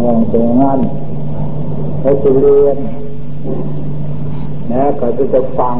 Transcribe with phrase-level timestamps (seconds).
[0.00, 0.80] อย่างเป็นงั้น
[2.00, 2.76] เขาจะเรียน
[4.72, 5.76] นะก็จะจะฟัง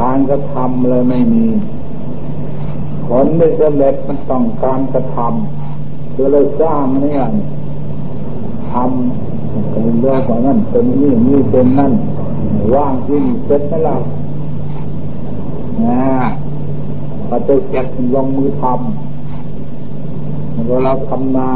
[0.00, 1.46] การกระทำเลยไม่มี
[3.08, 7.22] ผลไม่สำเร็จมันต้องการกระทำคือเราสร้างเนี่ย
[8.70, 11.92] ทำเป็นเรื่องของนั่นเป็นนี่นี่เป็นนั่น
[12.74, 14.00] ว่างที่เสร็จแล้ว
[15.86, 16.04] นะ
[17.26, 19.11] เราจะเก็บลงมือทำ
[20.66, 21.52] เราเราทำนา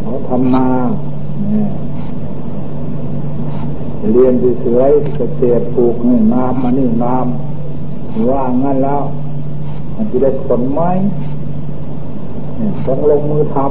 [0.00, 0.66] เขาทำนา
[1.50, 1.70] เนี่ย
[4.12, 9.02] เรียนเฉยๆจะเสียปลูกนี่น้ำมานี่น้ำว่างั้นแล้ว
[9.94, 10.80] มันจะได้ผลไหม
[12.84, 13.68] ต้องลงมือทำ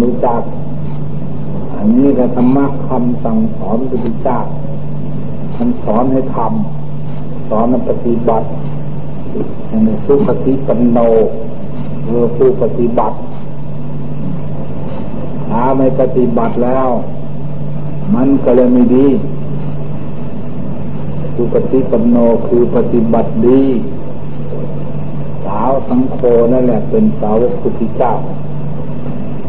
[0.00, 0.42] รู้จัก
[1.76, 4.38] อันนี้ก็ธรรมะคำสั่งสอนพุทธเจ้า
[5.56, 8.46] ท่านสอนให้ทำสอนให้ปฏิบัติ
[9.86, 10.98] นสุปฏิปันโน
[12.06, 13.16] เรือผู้ปฏิบัติ
[15.48, 16.88] ถ้าไม่ปฏิบัติแล้ว
[18.14, 19.06] มันก็เลยไม่ดี
[21.34, 22.16] สุปฏิปันโน
[22.48, 23.62] คือปฏิบัติดี
[25.44, 26.18] สาวสังโฆ
[26.52, 28.12] นั่นแหละเป็นสาวพุทธเจ้า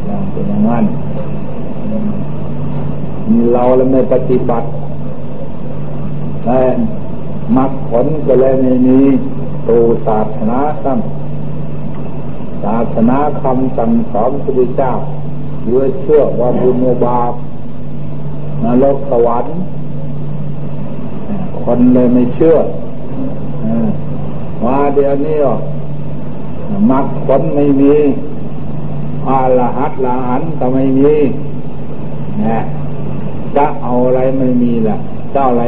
[0.05, 0.85] อย่างเป็นอย่างนั้น
[3.51, 4.67] เราแล้วไม่ปฏิบัติ
[6.43, 6.59] แต่
[7.57, 9.05] มักผลก็เลยในนี้
[9.67, 14.91] ตูศาสนาคำศาสนาคำสั่งสอนพระเจ้า
[15.65, 17.33] เยื่อเชื่อว่าบุญบาป
[18.63, 19.55] นรกสวรรค์
[21.63, 22.57] คนเลยไม่เชื่อ
[24.65, 25.37] ว่าเดี๋ยวนี้
[26.91, 27.95] มักผลไม่มี
[29.27, 31.13] อาละหัดละหันก็ไม่มี
[32.43, 32.59] นะ
[33.55, 34.97] จะเอาอะไรไม่มีล่ะ
[35.33, 35.63] เจ้าอะไร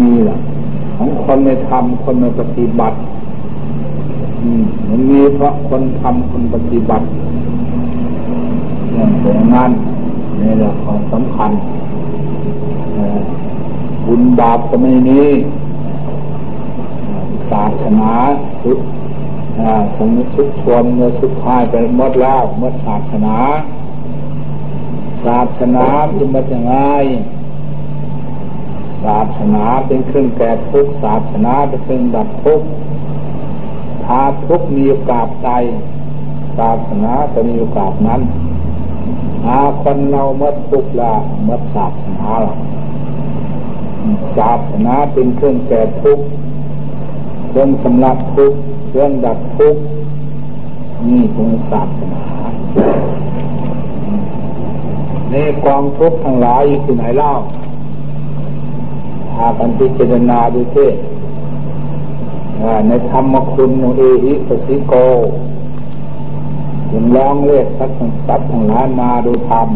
[0.00, 0.36] มีล่ะ
[1.24, 2.96] คนในทำคนในปฏิบัติ
[4.88, 7.06] มันมีเพราะคนทำคนปฏิบัติ
[8.92, 9.70] อย่างนงาน
[10.40, 11.50] นี่แหละของสำคัญ
[14.06, 15.20] บุญบาปก็ไม่มี
[17.50, 18.10] ศาสนา
[18.62, 18.78] สุด
[19.96, 23.36] สมุทุกชนเมื่อสุดท้ายไปหมดแล้วเมื่อศาสนา
[25.24, 26.74] ศาสนาเป็นมาอย่างไร
[29.04, 32.60] ศาสนาเป็นเครื่องแก้ทุกศาสนาเป็นเครื่องดับทุก
[34.04, 35.48] ถ้าทุกมีโอกาสใจ
[36.58, 38.20] ศาสนาจะมีโอกาสนั้น
[39.44, 41.12] หาคนเราเมื่อทุกข์ละ
[41.44, 42.54] เมื่อศาสนาละ
[44.38, 46.18] ศาสนาเป็นเครื่องแก้ทุก
[47.48, 48.52] เครื่องสำลักทุก
[48.88, 49.76] เครื่องดับทุก
[51.10, 52.22] นี่คือศาสนา
[55.30, 57.32] ในกองทุกข์ทั้งหลายอยู่ที่ไหนเล่า
[59.36, 60.76] หากันพิจารณาดูเท
[62.86, 64.94] ในธรรมคุณเอหิปสิโก
[66.92, 67.96] ยังร้องเรียกสัตว์
[68.26, 69.68] สัตว์ทั้งหลายมาดูธรรม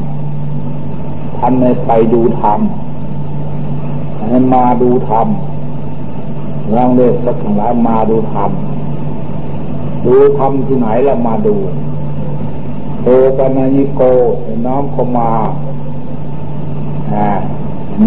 [1.36, 2.60] ท่านไม่ไปดูธรรม
[4.26, 5.26] ให้มาดูธรรม
[6.74, 8.50] ร้องเรียกสัตว์ทั้งหลายมาดูธรรม
[10.06, 11.54] ดูธรรมที่ไหนแล้วมาดู
[13.02, 14.02] โตปนายิโก
[14.66, 15.30] น้อมเข้ามา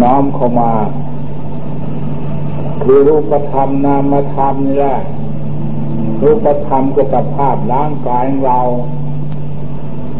[0.02, 0.70] น้อมเข้ามา
[2.86, 4.98] คือรูปธรรมนามธรรมนี่แหละ
[6.22, 8.60] รูปธรรมก็กับภาพร่างกายของเรา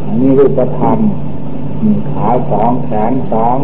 [0.04, 0.98] อันนี้รูปธรรม
[1.82, 3.56] มีขาสองแขนสอง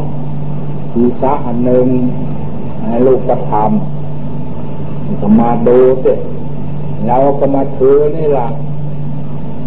[0.93, 1.87] ศีรษะอันหนึ่ง
[2.85, 3.71] ให้รูปธรรม
[5.21, 6.13] ก็มาดูสิ
[7.07, 8.49] เราก็มาถือนี่แหละ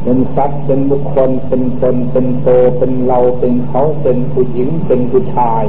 [0.04, 5.64] เป็นสัตว์เป็นบุคคลเป็นตนเป็นโตเป็นเราเป็นเขาเป็นผู้หญิงเป็นผู้ชาย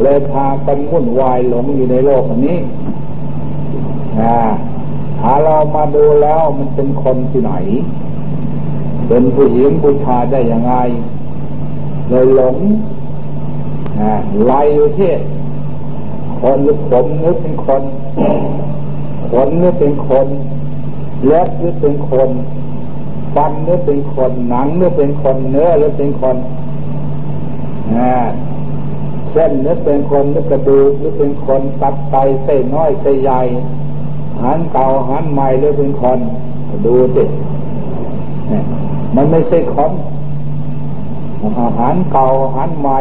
[0.00, 2.58] เลยพากันวุ่นวายหลงอยู่ในโลกนี้
[4.20, 4.36] นะ
[5.20, 7.52] ถ้าเรามาดูแล้วมันเป็นคนที่ไหน
[9.08, 10.72] เป็นผู้หญิงผู้ชายได้ยังไง
[12.08, 12.56] เลยหลง
[14.44, 14.62] ไล่
[14.96, 15.20] เทศ
[16.40, 17.82] คนหรือผมนึกเป็นคน
[19.30, 20.26] ขนนึกเป็นคน
[21.26, 22.30] เล็บนึกเป็นคน
[23.34, 26.36] ฟันนึกเป็นคนหนังนึกเป็นคนเนื้อนึกเป็นคน
[27.96, 28.12] นะ
[29.32, 33.40] เส้นนึกเป็นคนนึกกระดูกนึกเป็นคนตับไตเส้นน้อยเส้นใหญ่
[34.42, 36.18] หันเก่าหันใหม่หรือเป็นคน
[36.86, 37.24] ดูสิ
[39.16, 39.92] มันไม่ใช่คน
[41.60, 42.26] อาหารเก่า
[42.56, 42.98] หันใหม่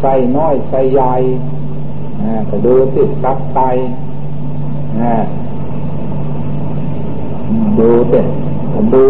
[0.00, 1.14] ใส่น้อยใส่ใหญ่
[2.50, 3.60] ก็ดูสิตับไต
[7.78, 8.20] ดูสิ
[8.94, 9.04] ดู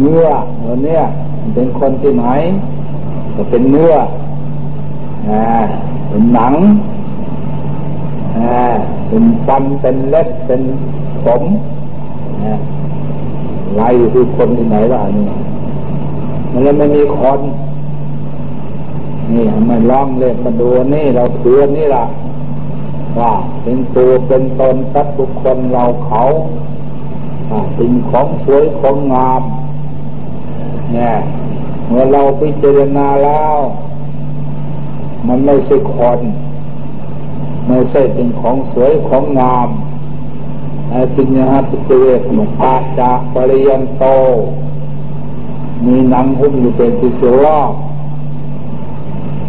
[0.00, 0.28] เนื้อ
[0.66, 1.02] วันเนี้ย
[1.54, 2.26] เป็นคนที่ไหน
[3.34, 3.94] ก็เป็นเนื้อ
[6.08, 6.54] เป็นหนัง
[9.08, 10.62] เป็นปันเป็นเล็บเป็น
[11.24, 11.42] ผม
[13.76, 15.26] ไล่คือคนที่ไหนล่ะนี่
[16.52, 17.40] มันเลยไม่มีคน
[19.32, 22.04] นี่มันล่องเล่นมาดูนี่เราถือนี่ล่ะ
[23.18, 23.32] ว่า
[23.62, 26.22] เป็นตัวเป็นตนสัตว์บุคคลเราเขา
[27.76, 29.42] สิ่งของสวยของงาม
[30.92, 31.14] เนี่ย
[31.88, 33.56] เมื่อเราพิจารณาแล้ว
[35.28, 36.20] มันไม่ใช่คน
[37.68, 39.68] ไม่ใช่เป็นของสวยของงาม
[40.90, 44.04] ไอ้ปิญญาติเวกมุปาจาปริยันโต
[45.86, 47.72] มีหนังหุ้มอยู่เป็นที่สุรอบ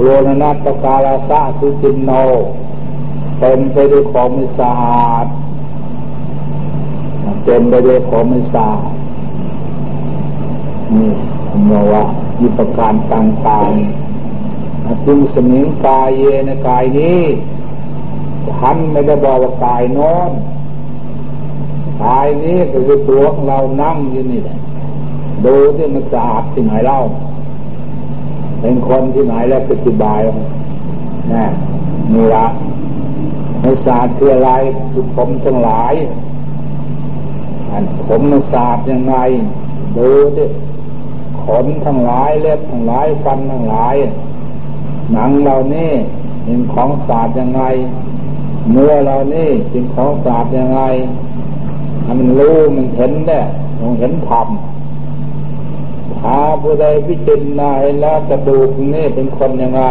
[0.01, 2.12] โรนนัตกาลาสะสุจินโน
[3.39, 5.25] เต็มไปด้วยของไม่สะอาด
[7.44, 8.88] เต็มไปด้วยของไม่สะอาด
[10.95, 11.12] นี่
[11.47, 12.03] ผมบอกว่า
[12.39, 14.17] มีประการต่างๆ
[15.06, 17.22] จึงสมิงกายเยในกายนี้
[18.57, 20.31] ท่านไม่ได้บอกว่ากายน้น
[22.04, 24.57] กายนี้ก็คือตัวของเรานั่งอยู่นี่แหละ
[25.45, 27.00] ดูที่มันสะอาดที่ไหนเล่า
[28.62, 30.25] เป็นคนที่ไหนแล้วปฏิบัติ
[31.33, 31.45] นะ
[32.13, 32.48] นี่ละ
[33.62, 34.51] ในศาสตร์คืออะไร
[34.92, 35.94] คือผมทั้งหลาย
[37.72, 39.16] อันผมมันศาสตร์ยังไง
[39.98, 40.45] ดูดิ
[41.44, 43.95] ขนทั้งหลายเล็บทั้งหลายฟันทั้งหลาย
[45.12, 45.92] หนังเรานี่
[46.44, 47.62] เป็นของศาสตร์ยังไง
[48.71, 50.81] เนื้อเรานี่เป็นของศาสตร์ยังไง
[52.06, 53.44] มันรู้มันเห็นเนี่ย
[53.80, 54.48] มันเห็นธรรม
[56.18, 57.71] ถ้าผู้ใดพิจารณา
[58.01, 59.83] แล้วกระดูกนี่เป็นคนยังไง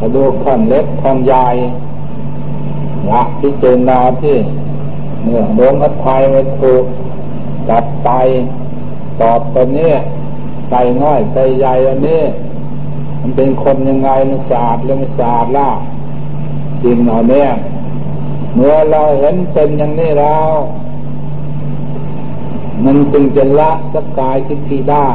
[0.00, 1.46] กระดูกท่อนเล็กท่อนใหญ่
[3.10, 4.36] ลักพิจารณาที่
[5.22, 6.84] เมื่อดวงอัฐายไม่ถูก
[7.68, 8.08] จับไป
[9.20, 9.92] ตอบตัวนี้
[10.68, 12.22] ใส่น้อยใส่ใหญ่อันนี้
[13.28, 15.68] มันเป็นคนยังไงมันสะอาดหรือไม่สะอาดล่ะ
[16.82, 17.46] จริงเหล่านี้
[18.54, 20.52] เมื่อเราเห็นเป็นอย่างนี้แล้ว
[22.84, 25.08] มันจึงจะละสกายทิฏฐิได้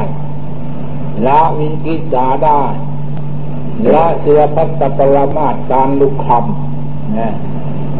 [1.26, 2.62] ละวิกิจาได้
[3.94, 7.32] ละเสียพัตปรมาตการลุกคำนะ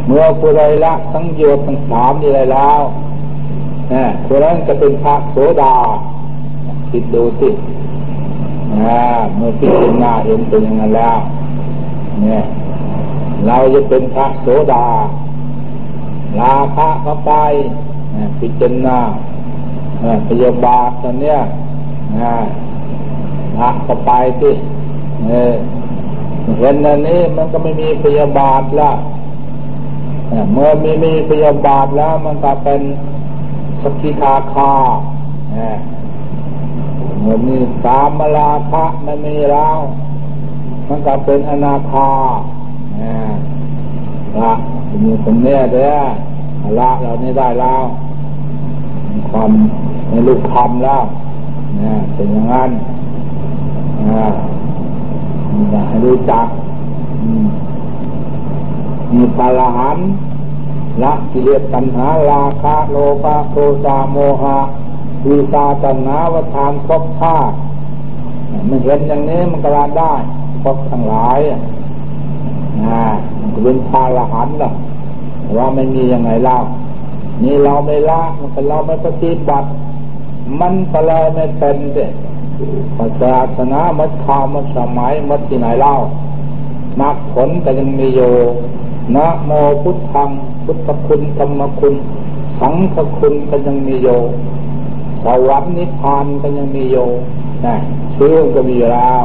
[0.07, 2.81] เมื่อผู้ใดละสังโยชน์ทั้งสามนี่เลยแล้ว
[3.93, 5.75] นะผู้นั้นจะเป็นพระโสดา
[6.91, 7.49] คิดดูสิ
[8.83, 9.01] นะ
[9.37, 11.19] เมื่อพิจารณาเห็นเป็นอย่างนั้นแล้ว
[12.23, 12.43] เนี่ย
[13.47, 14.87] เราจะเป็นพระโสดา
[16.39, 17.33] ลาพระเข้าไป
[18.39, 18.99] พิจารณา
[20.29, 21.39] พยาบาทตอนเนี้ย
[22.23, 22.35] นะ
[23.59, 24.53] ละเข้าไปที่
[25.27, 28.97] เเห็นอันนี้มันก็ไม่มีพยาบาทแล้ว
[30.53, 32.81] เมื่อมีมีพยาบาทแล้วมันก็เป็น
[33.83, 34.73] สกิทาคา
[35.53, 39.79] เมื่อมีสามมลาภะไม่มีแล้ว
[40.89, 42.11] มันก็เป็นอนาคา
[44.39, 44.53] ละ
[45.05, 47.83] มีคนเนี้ยเด้อละเรานี่ได้แล้ว
[49.31, 49.51] ความ
[50.09, 51.03] ในลูกคำแล้ว
[51.77, 52.71] เนี่ยเป็นอย่างนั้น
[55.71, 56.47] อยากให้รู้จัก
[59.13, 59.99] มีพลหัน
[61.03, 63.55] ละกิเลสตัณหาราคะโลภะโท
[63.85, 64.59] สะโมหะ
[65.31, 67.57] วิชาตัณหาวทานครบชาติ
[68.69, 70.13] มันเห็นอย่างนี้มันกระลาได้
[70.63, 71.61] ครบทั้งหลายอะ
[73.41, 74.71] มันเป็นพาละหันล่ะ
[75.57, 76.59] ว่าไม่มียังไงเล่า
[77.43, 79.69] นี่เราไม่ละมันก็นเราไม่ปฏิบัติ
[80.61, 82.07] มันก็เลยไม่เป็นเด็
[83.21, 85.95] ศาสนามัดข่าวมัดสมัยมัดที่ไหนเล่า
[87.01, 88.33] มักผลแต่ยังมีอยู่
[89.17, 89.51] นะโม
[89.83, 90.31] พุทธัง
[90.65, 91.95] พุทธคุณธรรมคุณ
[92.61, 94.21] สังฆคุณก็ยังมีอยู่
[95.25, 97.09] สวรรค์นิพพานก็ยังมีอยู่
[97.67, 97.77] นะ
[98.17, 99.23] ชื่อก็มีอยู่แล้ว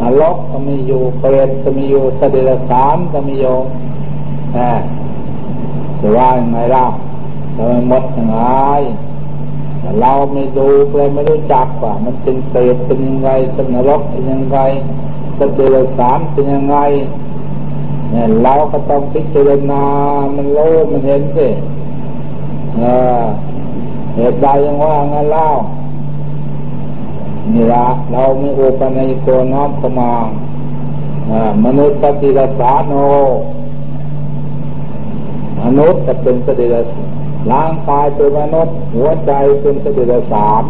[0.00, 3.56] นรกก็มีอยู่เปรตก็มีอยู่สเดรสารก็มีอยู่
[4.56, 4.70] นะ
[6.00, 6.84] จะว่าอย่างไรเล่า
[7.54, 8.38] ทำไมหมดยังไง
[9.80, 14.58] แต่เราไม่ดูเลยไม่รู้จักว่า มันเป็นเปรตเป็นยังไงสนรกเป็นยังไง
[15.38, 16.76] สเดรสารเป็นยังไง
[18.10, 19.84] เนี่ยเราก็ต้องพิจารณา
[20.36, 20.58] มันโล
[20.90, 21.48] มันเห็นสิ
[22.78, 25.48] เเหตุใดยังว่างั้นเล่า
[27.52, 30.12] นี่ละเราไม่โอปในตัวน้อมเข้ามา
[31.64, 32.94] มนุษย์ปฏิรสาโน
[35.64, 36.86] มนุษย์จะเป็นสติรส
[37.52, 40.64] ร่างกายเป็นมนุษย์ หัวใจเป็นสติรสาม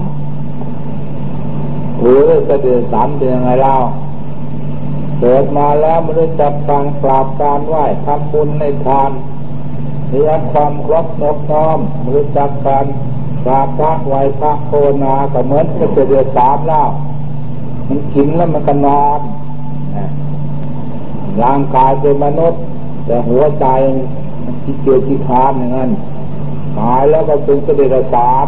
[2.00, 2.18] หัว
[2.48, 3.76] สติรสามเป็นยังไงเล่า
[5.20, 9.10] เกิดมาแล้วไม่ได้จับการกราบการไหว้ทำบุญในทาน
[10.10, 12.84] เรียกความครบนกน้อมไม่ได้จับการ
[13.44, 16.88] กราพระไวพระโคนาก็เหมือนกับเดือดสามแล้ว
[17.88, 19.20] มันกินแล้วมันก็นอน
[21.42, 22.60] ร่างกายเป็นมนุษย์
[23.06, 23.66] แต่หัวใจ
[24.44, 25.90] มันกิที่เกียวที่คานอย่างนั้น
[26.78, 28.46] ตายแล้วก็เป็นเสด็จสาร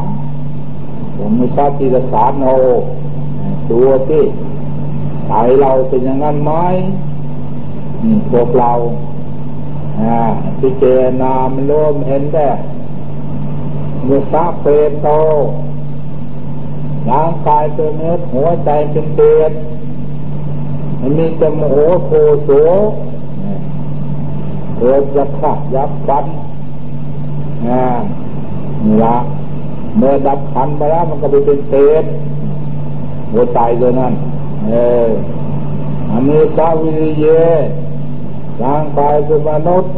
[1.17, 2.45] ผมไม่ทราบที่สารโน
[3.71, 4.23] ตัวที่
[5.27, 6.53] ใจเราเป็นอย่างนั้นไหม
[8.31, 8.73] พวกเรา
[10.61, 10.85] พิเจ
[11.23, 12.49] นามันร่มเห็นได้
[14.13, 15.09] เมื่อซาเปนโต
[17.11, 19.53] ร่างกายเป็นเนื้อหัวใจเป็นเปรต
[21.01, 21.77] มันมีแต่โมโห
[22.07, 22.13] โท
[22.45, 22.51] โส
[24.77, 26.25] เกิดจะขัดยับฟัน
[27.67, 29.17] นี่ละ
[29.97, 32.05] เมื่อดับขันไปแล้วมันก็ไปเป็นเปรต
[33.33, 34.13] หัวใจเลยนั่น
[34.69, 34.75] เอ
[35.07, 35.09] อ
[36.11, 37.27] อันนี้สาวิริเย
[38.63, 39.91] ร่างกายเป็นมนุษย์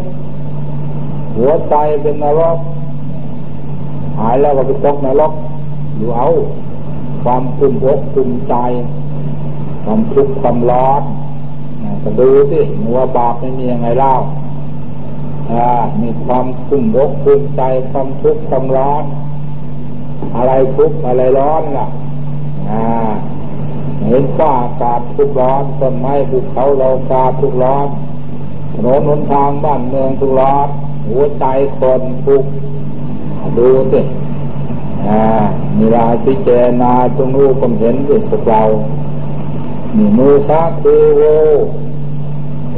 [1.37, 2.59] หัวใจเป็นนรก
[4.19, 5.33] หายแล้วก็ไปตกนรก
[5.99, 6.29] ดูเอา
[7.25, 8.55] ความคุ้มอกคุ้มใจ
[9.85, 11.03] ความทุกข์ความร้อน
[12.03, 14.15] ก็ดูสิหัวบาปไม่มียังไงเล่า
[15.53, 15.67] อ่า
[16.01, 19.05] มีความคุ้มอกคุ้มใจ ความทุกข์ความร้อน
[20.37, 21.87] อะไรทุกข์อะไรร้อนล่ะ
[22.71, 22.83] อ่า
[24.07, 27.89] เห็นฟ้าอากาศทุกร้อนต้นไม้ภูเขาเรากาทุกร้อน
[28.75, 30.69] ถนนหนทางบ้านเมืองทุกร้อน
[31.09, 31.45] หัวใจ
[31.79, 32.45] คนทุก
[33.59, 34.01] ดูสิ
[35.09, 35.21] อ่า
[35.77, 36.49] มีราพิเจ
[36.83, 38.63] นาจงรู้ผมเห็นด้วยพวกเรา
[39.97, 41.23] มีมือซักคือโว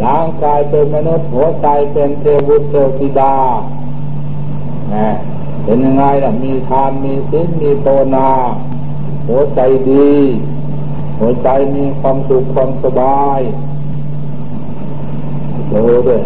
[0.05, 3.35] ร่างกายเป็นมนุษย์หัวใจเป็นเทวุตเทวธิดา
[5.65, 8.29] เป็นยังไงล่ะมีทานมีศีลมีโตนา
[9.29, 10.11] หัวใจดี
[11.19, 13.41] หัวใจมีความสุขความสบาย
[15.69, 15.75] โต
[16.07, 16.23] ด้วย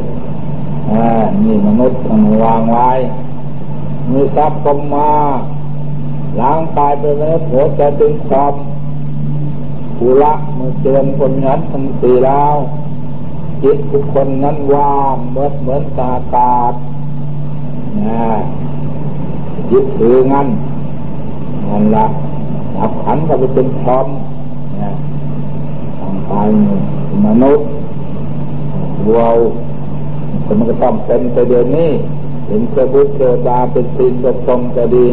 [0.90, 1.04] อ่า
[1.42, 2.90] นี่มนุษย์มันวางไว้
[4.12, 5.11] มีทรัพย์กมา
[6.40, 8.55] ล้างกายไปแล้วหัวจเป็นความ
[9.99, 12.55] กุละมือเตือนคนนั้นทั้งสี่แล้ว
[13.62, 16.75] จิตทุกคนนั้นว่างเหมือนเหมือนตากาศ
[18.07, 18.25] นะ
[19.73, 20.49] ยึดถืองั้น
[21.69, 22.07] นั่นละ
[22.76, 24.07] ดับขันก็ไปเป็นพร้อม
[25.99, 26.49] ทางกาย
[27.26, 27.67] มนุษย์
[29.14, 29.29] เรา
[30.43, 31.90] แต่มันก็ต้องเป็นไปเดี๋ยวนี้
[32.52, 35.07] เป็นเทวุฒิเทวดาเป็นปีนกับตรงก็ดี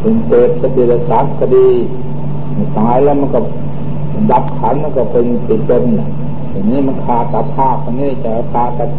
[0.00, 1.68] เป็นเปรตเป็นเดรัจฉานก็ดี
[2.78, 3.40] ตายแล้วมันก็
[4.30, 5.82] ดับขันมันก็เป็นติดเป็น
[6.50, 8.90] อย่างนี้มันคาตัดภาพอันนี้จะคาตัด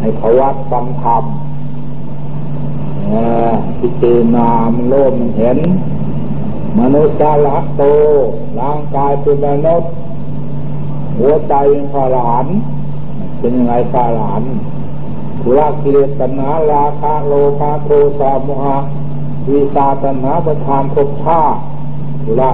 [0.00, 1.24] ให้เขาวัดฟังธรรม
[3.78, 5.58] พิจารณามันโลภมันเห็น
[6.78, 7.16] มนุษย์
[7.46, 7.82] ลักโต
[8.60, 9.90] ร่างกายเป็นมนุษย์
[11.18, 12.46] หัวใจเป็นพระหลาน
[13.38, 14.42] เป็นยังไงพระหลาน
[15.46, 18.76] ทุรกิเลสตัณหาราคะโลภะโทสะโมหะ
[19.48, 21.40] วิสาตัณหาประทานภพชา
[22.24, 22.50] ตุระ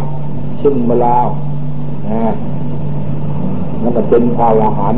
[0.61, 1.26] ชินมาแล้ว
[2.09, 2.35] นะ
[3.82, 4.97] นั่นก็เป็นพระหลาน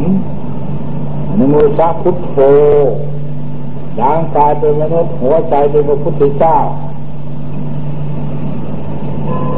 [1.39, 2.37] นโมชาพุทโธ
[4.01, 6.57] ร่างกายเป็นมนุษย์หัวใจเป็นพระพุทธเจ้า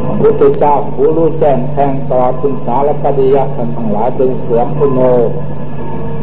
[0.07, 5.00] พระพุทธเจ้าผู้รู้แจ้งแทงตลอดคุณสารคดียักษ์ทั้งหลายเป็นเสียงพุโน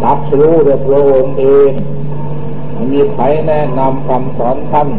[0.06, 1.72] รับรู้โดยพระองค์เอง
[2.92, 4.90] มีใครแนะนำคำสอนท่าน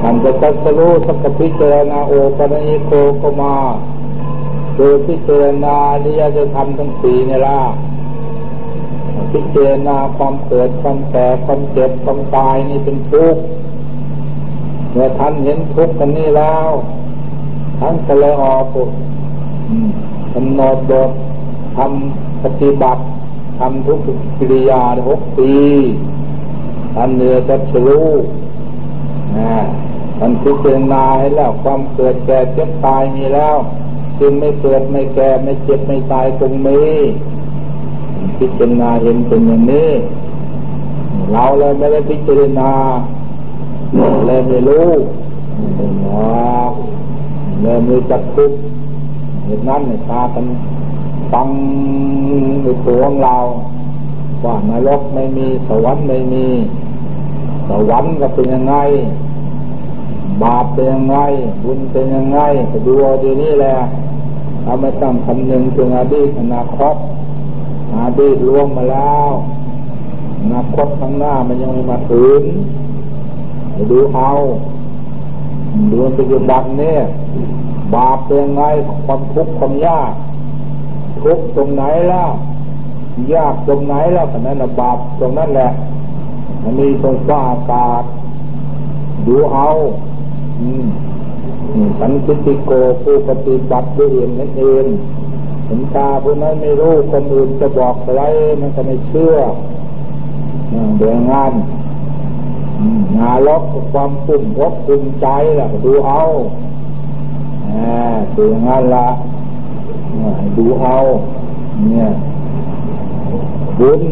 [0.00, 2.92] ท่านจะตัดสู้สักพิจารณาโอปัญิโก
[3.22, 3.54] ก็มา
[4.76, 7.60] โดยพิจารณานิยจะทำทั้งสี่นี่ละ
[9.32, 13.42] พิจารณาความเกิดความแก่ความเจ็บความตายนี่เป็นทุกข์
[14.92, 16.68] เมื่อท่านเห็นทุกข์กันนี้แล้ว
[17.80, 18.64] ท่านก็เลยออก
[20.34, 21.10] กำหนดบท
[21.76, 23.02] ทำปฏิบัติ
[23.60, 24.00] ทำทุก
[24.38, 25.52] กิริยาหกปี
[26.94, 28.08] ท่านเนื้อจะรู้
[29.36, 29.54] นะ
[30.18, 33.56] ท่านพิจารณาให้แล้วความเกิดแก่เจ็บตายมีแล้ว
[34.18, 36.94] ซึ่งไม่เกิดไม่แก่ไม่เจ็บไม่ตายตรงนี้
[38.38, 39.90] พิจารณาเห็นเป็นอย่างนี้
[41.32, 42.72] เราเลยไม่ได้พิจารณา
[44.26, 44.88] เลยไม่รู้
[45.74, 46.06] ไม่หน
[46.56, 46.72] อก
[47.62, 48.52] เลยมีจักทุก
[49.44, 50.44] เหตุนั้นในตากัน
[51.32, 51.48] ฟัง
[52.62, 53.36] ในตัวของเรา
[54.44, 56.46] ว่านรกไม่มีสวรรค์ไม่มี
[57.68, 58.74] สวรรค์ก็เป็นยังไง
[60.42, 61.16] บาปเป็นยังไง
[61.62, 62.38] บุญเป็นยังไง
[62.70, 63.76] ก็ดูเอาดีนี่แหละ
[64.64, 66.94] เราไม่ต้องคำนึงถึงอดีตอนาคต
[67.94, 69.30] อดีตล่วงมาแล้ว
[70.40, 72.40] อนาคตข้างหน้ามันยังไม่มาถึง
[73.90, 74.30] ดูเอา
[75.90, 77.00] ดูปัจจุบันเนี่ย
[77.94, 78.62] บาปเป็นยังไง
[79.06, 80.12] ความทุกข์ความยาก
[81.22, 82.30] ทุกตรงไหนแล้ว
[83.34, 85.70] ยากตรงไหนแล้วขนั้นบาปตรงนั้นแหละ
[86.62, 88.02] อันนี้ตรงฟ้าอากาศ
[89.26, 89.68] ดูเอา
[91.98, 92.72] สันติโก
[93.02, 94.84] ผู้ปฏิบัติด้วยเองนั่นเอง
[95.66, 98.22] เห็นตาผู้นั้นไม่รู้คนอื่นจะบอกอะไร
[98.60, 99.36] มันก็ไม่เชื่อ
[100.96, 101.52] เดืองงาน
[103.18, 103.62] งานลบ
[103.92, 105.26] ความปุ่มรบปุ่มใจ
[105.60, 106.22] ล่ะดูเอา
[108.36, 109.08] ดูงานละ
[110.56, 110.96] ดูเอา
[111.88, 112.10] เนี่ย
[113.78, 114.02] บุญ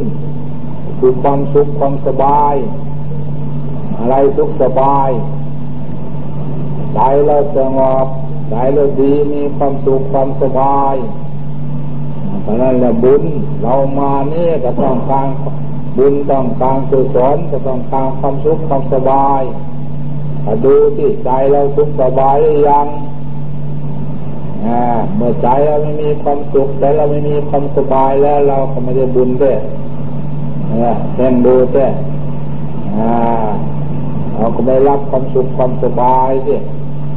[0.99, 2.55] คือความสุขความสบาย
[3.99, 5.11] อะไรสุขสบาย
[6.95, 8.07] ใจเราสงบ
[8.51, 10.95] ใจเราดีมีความสุขความสบาย
[12.43, 13.23] เพราะนั้นแหละบุญ
[13.63, 15.29] เรามานี่ก็ต้องการ
[15.97, 19.43] บุญต้องการกุศลก็ต้องการความสุขความสบาย
[20.65, 22.87] ดูที่ใจเราสุขสบายหรือยัง
[25.17, 29.57] เมื่อใจเราไม่มีความสุขใจเราไม่มีความสบายแล้วเราก็ไม่ได้บุญด้วย
[31.15, 31.87] เช่นดูเจ้
[34.37, 36.57] เราก็ไม่รับความสุขความสบายสิ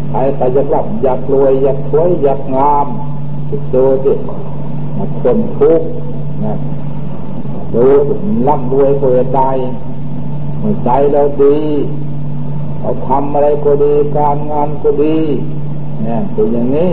[0.10, 2.88] ใครใครอยากรับอยากรวยอยากสวยอยากงาม
[3.50, 4.13] จิตดูสิ
[4.98, 5.88] มันเป็นทุกข์
[6.45, 6.57] นะ
[7.74, 7.83] ดู
[8.48, 9.39] ร่ำรวยเกิดใจ
[10.60, 11.57] เมื่อใจเราดี
[12.79, 15.17] เราทำอะไรก็ดีการงานก็ดี
[16.03, 16.89] เนี่ยเป็นอย่างนี้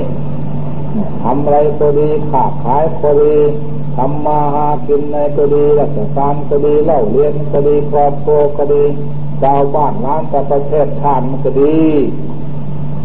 [1.22, 3.36] ทำอะไรก็ดีขาขายก็ดี
[3.96, 8.84] ทำมาหากินในก็ดีรัชการก็ดีเล่าเรียนก็ดีครอบครัวก็ดี
[9.42, 11.78] ชาวบ้านร้านกับประเทศชาติมันก็ดี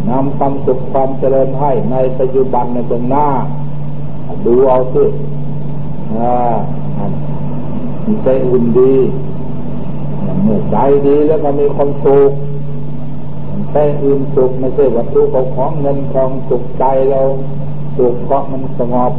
[0.10, 3.28] นำความสุขความเจริญให้ในปัจจุบันในเบื้องหน้า
[4.46, 5.04] ดูเอาสิ
[8.06, 8.94] มีใจอุ่นดี
[10.44, 12.32] เมื่อใจดีแล้วก็มีความสุข
[13.72, 15.22] ใจอื่นสุขไม่ใช่วัตถุ
[15.56, 17.22] ของเงินทองสุขใจเรา
[17.98, 19.14] สุขเพราะมันสงบ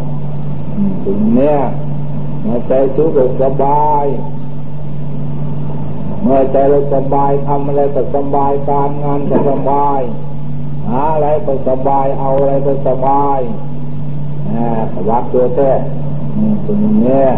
[1.05, 1.59] ถึงเนี้ย
[2.43, 3.11] เมื่อใจสุข
[3.43, 4.05] สบาย
[6.23, 10.01] เมื่อใจเราสบายทำอะไรก็สบายการงานก็สบาย
[10.89, 13.41] หาอะไรก็สบายเอาอะไรก็สบาย
[15.09, 15.73] วัดตัวแท้
[16.65, 17.29] ถึงเนี้ย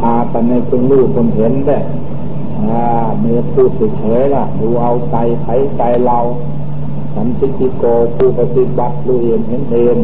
[0.00, 1.78] พาไปในคุณรู้คุณเห็นได้
[3.18, 6.18] เมื่อพูดเฉยๆล่ะ ดูเอาใจไขใจเรา
[7.14, 7.84] สันติโก
[8.16, 9.96] ผู้ปฏิบัติรู้เองเห็นเอง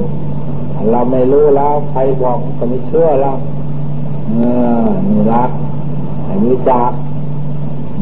[0.88, 3.37] เราไม่รู้แล้วใครบอกก็ไม่เชื่อแล้ว
[4.29, 4.37] เอ
[4.83, 5.51] อนี่รัก
[6.27, 6.93] อันนี้จาก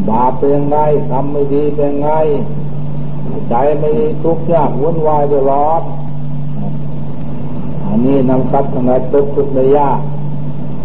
[0.08, 0.76] บาปเป็นไง
[1.10, 2.08] ทำไม่ดีเป็นไง
[3.48, 5.82] ใจไม่ดีทุกข์ยากวุ่นวายเดือดร้อน
[7.86, 9.88] อันนี้นำทรัพย์ทั้งหลายทุกทุกระยะ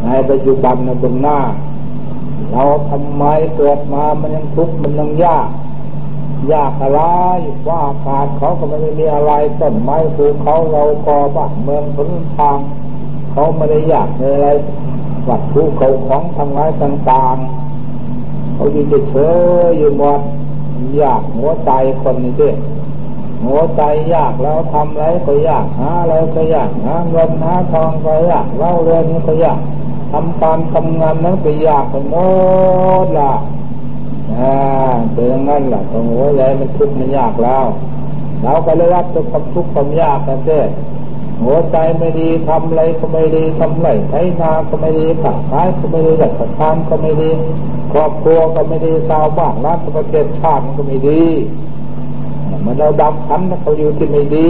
[0.04, 1.40] ในปัจจุบันในบนหน้า
[2.52, 3.24] เราทำไม
[3.56, 5.48] เกิดมามันยังทุกข์มันยังยาก
[6.52, 7.02] ยากอะไร
[7.68, 12.58] ว่าอากาศเขาก็ไม่ได้มีอะไรต้นไม้ภูเขาเรากอบ้านเมืองพื้นทาง
[13.32, 14.48] เขาไม่ได้อยากอะไร
[15.28, 19.16] วัตถุเขาของทำงานต่างๆเขาอยู่เฉ
[19.66, 20.22] ยอยู่หมด
[21.02, 22.52] ยากหัวใจคนนี้ด้
[23.46, 23.82] หัวใจ
[24.14, 29.60] ยากแล้วทำอะไรก็ยากหาอะไรก็ยากหาเงินหาทองก็ยากเล่าเรื่องนี้ก็ยาก
[30.12, 32.16] ทำการทำงานนั้นก็ยากไปหม
[33.06, 33.32] ดละ
[34.40, 34.56] อ่า
[35.14, 37.66] เป็นอย่างนั้นแหละตรงหัวใจมันทุกข์มันยากแล้ว
[38.44, 40.60] เราก็เลยรับตัวความทุกข์ความยากกันเจ้
[41.44, 47.30] หัวใจไม่ดีทำอะไรก็ไม่ดีทำไรใช้นาก็ไม่ดีขับขายก็ไม่ดีจัดการก็ไม่ดี
[47.92, 51.22] ครอบครัวก็ไม่ดีชาวบ้านรัฐประเทศชาติก็ไม่ดี
[52.66, 54.50] มันเราดำคันเขาอยู่ที่ไม่ดี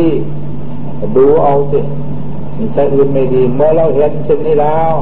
[1.15, 1.79] ดูเอาสิ
[2.57, 4.93] มีใช่อื่นไม่ดี เมื่อเราเห็นเช่นนี้แล้ว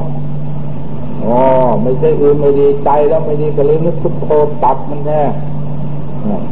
[1.25, 1.39] อ๋อ
[1.81, 4.27] ไม่ใช่อื่นไม่ดีใจแล้วไม่ดีก็เลยนึกพุทโธ
[4.63, 5.21] ตัดมันแน่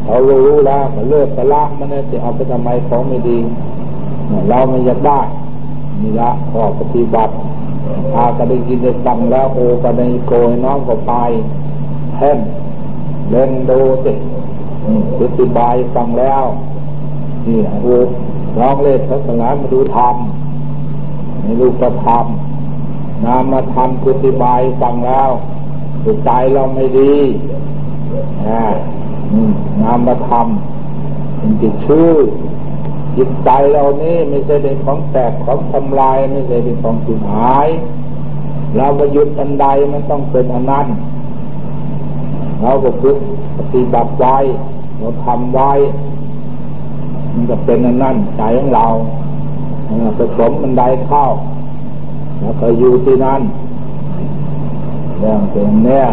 [0.06, 3.38] เรารู้แล้วก็เลิกไปละมันเนี่ยจะเอาไปทำไมของไม่ดี
[4.50, 5.20] เราไม่อยากได้
[6.02, 7.34] นี่ละขอปฏิบัติ
[8.14, 11.14] พาก็ได้กินได้ฟังแล้วโอก็ได้โกยน้องก็ไป
[12.16, 12.38] แท่น
[13.30, 14.14] เล่นดูสิ
[15.20, 16.44] ปฏิบัติฟังแล้ว
[17.48, 17.98] นี่โอ้
[18.60, 20.16] ร้องเล่นทัศนามาดูธรรม
[21.42, 22.26] ไม่รู้ประธรรม
[23.26, 25.30] นามาทำปฏิบัติฟังแล้ว
[26.04, 27.16] จิตใจเราไม่ดี
[29.82, 32.12] นามมาทำเป็นจิตชื่อ
[33.18, 37.68] จิตใจเรานี่ไม่ใช่เป็นของแตกของทำลายไม่ใช่เป็นของสูญหาย
[38.76, 40.88] เราประยุทธ์อันใดมันต้องเป็นอันนั้น
[42.62, 43.18] เราก็ฝึก
[43.58, 44.38] ปฏิบัติไว้
[44.98, 45.72] เราทำไว้
[47.34, 48.88] มันจะเป็นอันนั้นใจของเรา
[50.18, 51.26] ผสมมันใดเข้า
[52.40, 53.42] แล้วก็อยู่ที่นั่น
[55.18, 56.06] เรื่องเป็นเนี้ย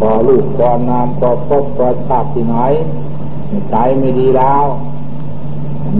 [0.00, 2.56] ก่อลูกก่อนามก่อพบก่อชาติที่ไหน
[3.70, 4.66] ใจไม่ดีแล้ว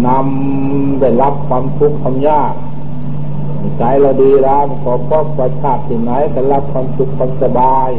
[0.07, 2.55] นำได้รับความทุกข์ความยาก
[3.79, 7.91] ใจเราดีแล้วขอพบก่อชาติที่ไหนก็รับความสุขความสบาย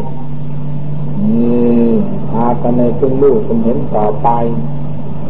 [1.23, 1.89] นี่
[2.29, 4.29] พากันในพึ่งลูกเป็นเห็นต่อไป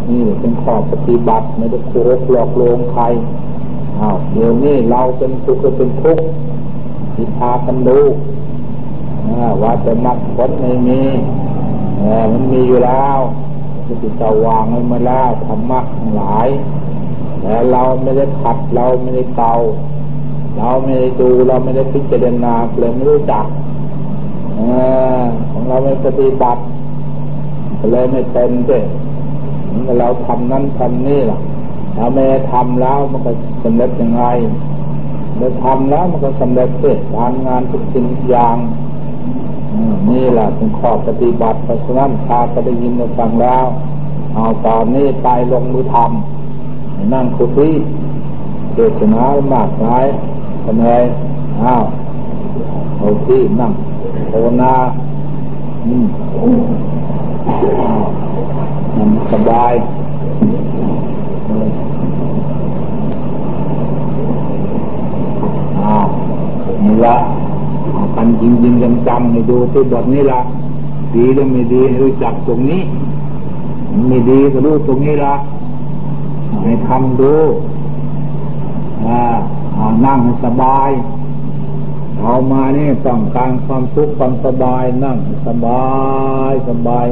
[0.10, 3.04] นี่เป็นข้อปฏิบัติไม่ได้โกหกหลอกลวงใคร
[4.01, 6.25] อ้าวเดี๋ยวนี้เราเป็นสุขเป็นทุกข์
[7.13, 7.99] ที่พากันดู
[9.61, 11.01] ว่าจะมักผลไม่มี
[12.31, 13.17] มันมีอยู่แล้ว
[13.87, 16.47] จะติดตาวางไว้มาแล้วธรรมะทั้งหลาย
[17.41, 19.53] แต่เราไม่ได้ขัดเราไม่ได้เตา
[20.57, 23.45] เราไม่ได้ดูเราไม่ได้พิจารณาเลยไม่รู้จัก
[25.51, 26.61] ของเราไม่ปฏิบัติ
[27.91, 28.79] เลยไม่เป็นเด้
[29.99, 31.39] เราทำนั้นทำนี่ล่ะ
[31.95, 33.32] เราไม่ทำแล้วมันก็
[33.63, 34.23] สำเร็จยังไง
[35.36, 38.56] เมื่อทำแล้วมันก็สำเร็จเสร็จการงานทุกสิ่งทุกอย่าง
[40.10, 43.65] นี่แหละเป็นข้อปฏิบัติเพราะฉะนั้นพาก็ได้ยินได้ฟังแล้ว
[44.36, 47.71] เอาตอนนี้ไปลงมือทำนั่งคุย
[48.73, 49.23] เทศนา
[49.54, 50.06] มากหลาย
[50.63, 51.04] กันเลย
[51.63, 51.84] อ้าว
[52.97, 53.71] เอาที่นั่ง
[54.32, 54.73] ภาวนา
[55.86, 56.06] อืม
[59.32, 59.73] สบาย
[65.80, 66.08] อ้าว
[66.84, 67.15] นี่ ละ
[68.15, 68.73] กันจริงจริง
[69.07, 70.41] จำให้ดูที่บทนี้ละ
[71.15, 72.81] ดีหรือไม่ดีรู้จักตรงนี้
[74.07, 75.35] ไม่ดีก็รู้ตรงนี้ละ
[76.61, 77.35] ให้ทำดู
[80.05, 80.89] นั่งให้สบาย
[82.19, 85.85] เอามานี่ต้องการความสุขความสบายนั่งสบา
[86.51, 87.07] ยสบาย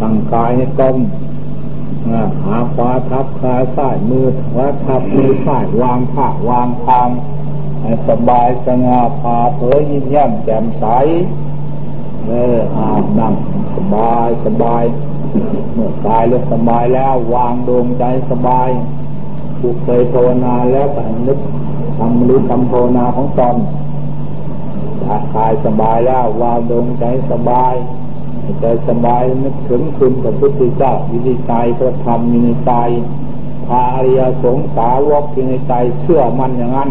[0.00, 0.96] ตั้งกายให้ตรง
[2.44, 7.08] หาขวาทับขาซ้ายมือขวาทับมือซ้ายวางผ้าวางทาง
[7.82, 10.84] ให้สบายสง่าผ่าเผยยิ้มแย้มแจ่มใส
[12.26, 13.34] เอออาบนั่ง
[13.76, 14.84] สบายสบาย
[15.74, 18.68] เมื่อกายแล้วสบายแล้ววางดวงใจสบาย
[19.58, 21.38] ผู้เคยภาวนาแล้วแต่นึก
[21.98, 23.56] ทำหรือทำภาวนาของตน
[25.36, 27.74] กายสบายแล้ววางดวงใจสบาย
[28.60, 32.72] ใจสบายนึกถึงคุณพระพุทธเจ้าวิธีใจพระธรรมมีในใจ
[33.66, 36.90] พาอริยสงสาวกในใจเชื่อมันอย่างนั้น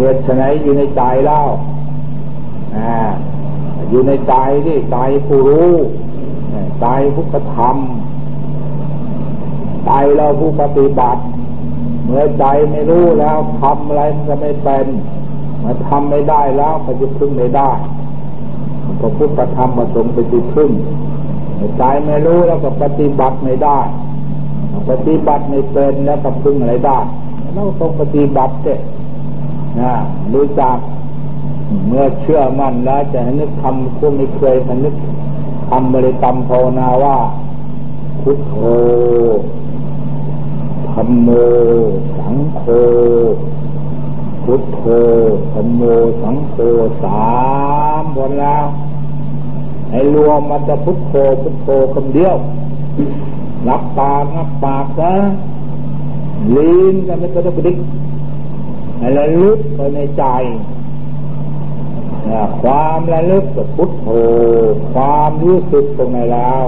[0.00, 1.48] เกิดชนอยู่ในใจแล้ว
[2.76, 2.92] อ่า
[3.90, 4.34] อยู่ในใจ
[4.64, 5.72] ที่ใจผู้รู้
[6.80, 11.22] ใจผู้กระทำใจเราผู้ปฏิบัติ
[12.04, 14.86] เมื่อใจไม่รู้แล้วทำอะไรมันก็ไม่เป็น
[15.64, 17.70] มาทำไม่ได้แล้วก็จะพึ่งไม่ได้
[19.00, 20.70] พระพุทธธรรมประสงค์ไปจิพึ่ง
[21.78, 23.78] ใจไม่รู้แล้วก็ปฏิบัติไม่ได้
[24.90, 26.98] ปฏิบัติไม่เป็นแล้วก็พึ่งอะไรได้
[27.54, 28.74] เราต้องปฏิบัติเจ้
[29.80, 29.92] นะ
[30.34, 30.76] รู้จัก
[31.86, 34.94] เมื่อเชื่อมั่นแล้วจะนึกทำผู้ไม่เคยนึก
[35.68, 37.18] ทำบริกรรมภาวนาว่า
[38.22, 38.54] พุทโธ
[40.92, 41.28] ธรรมโม
[42.18, 42.62] สังโฆ
[44.44, 44.82] พุทโธ
[45.52, 45.82] ธรรมโม
[46.22, 46.54] สังโฆ
[47.02, 47.28] สา
[48.00, 48.64] มบนแล้ว
[49.90, 52.36] ให้รวมมันจะพุทโธพุทโธคำเดียว
[53.64, 55.14] หลับตางับปากนะ
[56.56, 57.76] ลิ้นก็ไม่กระดุกกระดิก
[58.98, 60.24] ให้ระลึกไปในใจ
[62.62, 64.06] ความระลึกกับพุทโธ
[64.94, 66.64] ความรู้สึกตรงไหนแล้ว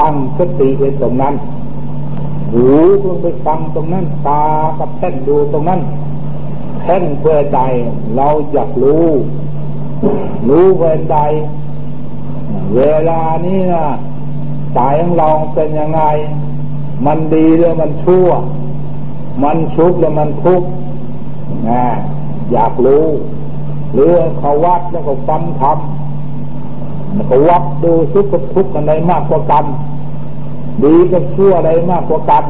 [0.00, 1.34] ตั้งสติไว้ตรงนั้น
[2.52, 2.66] หู
[3.04, 4.44] ลงไปฟังตรงนั้น ตา
[4.78, 5.80] กับแท่นดูตรงนั้น
[6.82, 7.58] แท่นเพื่อใจ
[8.16, 9.06] เราอยากรู้
[10.48, 11.16] รู้เพื่อใจ
[12.76, 13.84] เวลานี้นะ
[14.74, 16.02] ใจของเราเป็นยังไง
[17.06, 18.28] มันดีหรือมันชั่ว
[19.42, 20.68] มันชุกหรือมันทุกข์
[21.68, 21.82] นะ
[22.52, 23.04] อยากรู้
[23.92, 29.64] หรือเขาวัดแล้วก็ฟังทำแล้วก็วัดดูสุขกับทุกข์อะไรมากกว่ากัน
[30.84, 32.44] ดีกับชั่วอะไรมากกว่ากัน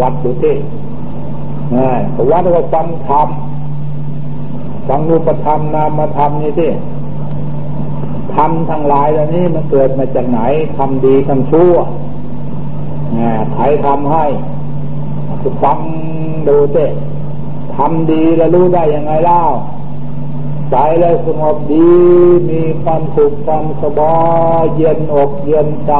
[0.00, 0.56] วัดดูที่
[1.74, 6.70] นะเขาวัดแล้วก็ฟังทำฟังรูปธรรมนามธรรมนี่ที่
[8.34, 10.40] ทำทั้งหลายเหล่านี้มันเกิดมาจากไหน
[10.76, 11.74] ทำดีทำชั่ว
[13.54, 14.24] ใครทำให้
[15.62, 15.78] ฟัง
[16.48, 16.86] ดูเต้
[17.76, 19.42] ทำดีแล้วรู้ได้ยังไงเล่า
[20.70, 21.88] ใจเลยสงบดี
[22.50, 24.18] มีความสุขความสบา
[24.60, 25.94] ยเย็นอกเย็นใจ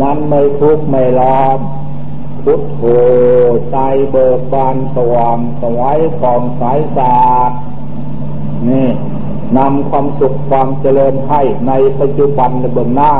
[0.00, 1.58] มันไม่ทุกข์ไม่ร้อน
[2.42, 2.82] พุทโธ
[3.70, 3.78] ใจ
[4.10, 7.16] เบิกบานสว่างสวยกองสายสา
[7.50, 7.52] ด
[8.68, 8.88] นี่
[9.58, 13.14] นำความสุขความเจริญให้ในปัจจุบันในเบื้องหน้า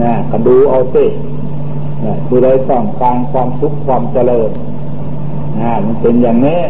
[0.00, 1.04] นี่ก็ดูเอาสิ
[2.04, 4.50] นี่ดูเลยต้องการความสุขความเจริญ
[5.60, 6.62] นะมันเป็นอย่างนี้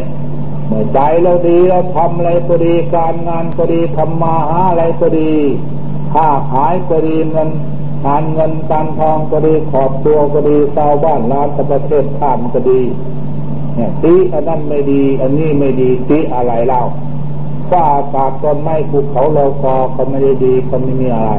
[0.67, 5.31] เมื่อใจเราดีเราทำอะไรก็ดีการงานก็ดีทำมาหาอะไรก็ดี
[6.13, 7.49] ค้าขายก็ดีเงิน
[8.05, 12.81] การเงินการทองก็ดีขอบตัวก็ดีชาวบ้านร้านประเทศข้ามก็ดี
[13.75, 16.81] เนี่ยตีอันนั้นไม่ดี อันนี้ไม่ดีตีอะไรเล่า
[17.69, 21.31] ฟ้าอากาศต้นไม้ภูเขาเรากอเขาไม่ได้ดีเขาไม่มีอะไร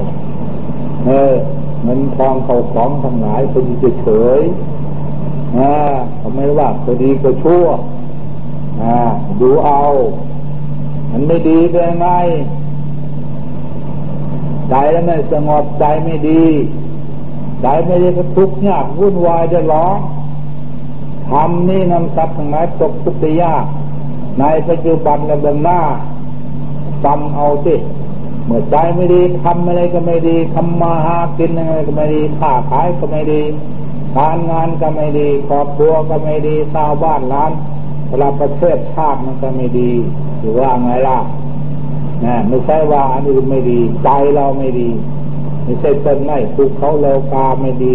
[1.06, 1.34] เออ
[1.82, 3.66] เงินทองเขาของทั้งหลายเป็น
[4.02, 4.08] เฉ
[4.38, 4.40] ย
[5.56, 5.70] อ่า
[6.18, 7.66] เขาไม่ว่าก็ดีก็ชั่ว
[8.82, 8.96] อ่า
[9.40, 9.82] ดูเอา
[11.10, 12.06] มันไม่ดีเป็นไง
[14.70, 16.42] ใจแล้วไม่สงบใจไม่ดี
[17.62, 19.98] ใจไม่ได้ก็ทุกข์ยากวุ่นวายได้ร้อง
[21.28, 23.64] ทำนี่นำสัตว์ทั้งหลายตกทุกข์ได้ยาก
[24.38, 25.80] ในปัจจุบันและเบื้องหน้า
[27.04, 27.74] จำเอาสิ
[28.46, 33.42] เมื่อใจไม่ดีทำอะไรก็ไม่ดีทำมาหากินอะไรก็ไม่ดีค้าขายก็ไม่ดี
[34.16, 37.52] การงานก็ไม่ดีครอบครัวก็ไม่ดีชาวบ้านร้าน
[38.08, 39.90] เวลาประเทศชาติมันก็ไม่ดี
[40.38, 41.18] หรือว่าไงล่ะ
[42.24, 44.88] นะไม่ใช่ว่าอันอื่นไม่ดี ใจเราไม่ดี
[45.64, 47.94] ไม่ใช่ต้นไม้ภูเขาเลวกาไม่ดี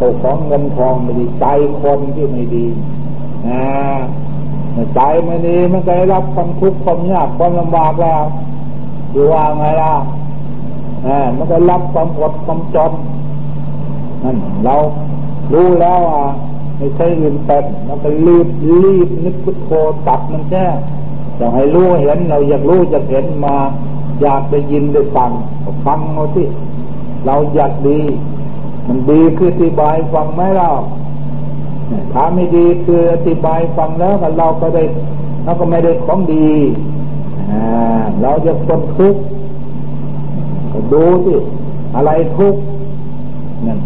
[0.00, 1.46] ตกของเงินทองไม่ดีใจ
[1.82, 2.66] คนที่ไม่ดี
[3.48, 3.62] นะ
[4.94, 8.22] ใจไม่ดีมันก็ได้รับความทุกข์ความยากความลำบากแล้ว
[9.12, 9.94] อยู่ว่าไงล่ะ
[11.36, 12.92] มันก็รับความอดความจน
[14.22, 14.74] นั่นเรา
[15.52, 16.24] รู้แล้วอะ
[16.76, 18.48] ไม่ใช่ลืมเป็นเราก็รีบ
[18.84, 19.70] รีบนึกพุทโธ
[20.06, 20.66] ตัดมันแค่
[21.36, 23.56] อยากให้รู้เห็นเราอยากรู้อยากเห็นมา
[24.20, 25.30] อยากได้ยินได้ฟัง
[25.86, 26.46] ฟังเอาที่
[27.26, 28.00] เราอยากดี
[28.86, 30.68] มันดีคืออธิบายฟังไหมเรา
[32.12, 34.82] ถ้าไม่ดีคืออธิบายฟังแล้วเราก็ได้
[35.44, 36.48] เราก็ไม่ได้ของดี
[38.22, 39.20] เราจะคนทุกข์
[40.72, 41.34] ก็ดูสิ
[41.96, 42.60] อะไรทุกข์
[43.66, 43.78] นั่น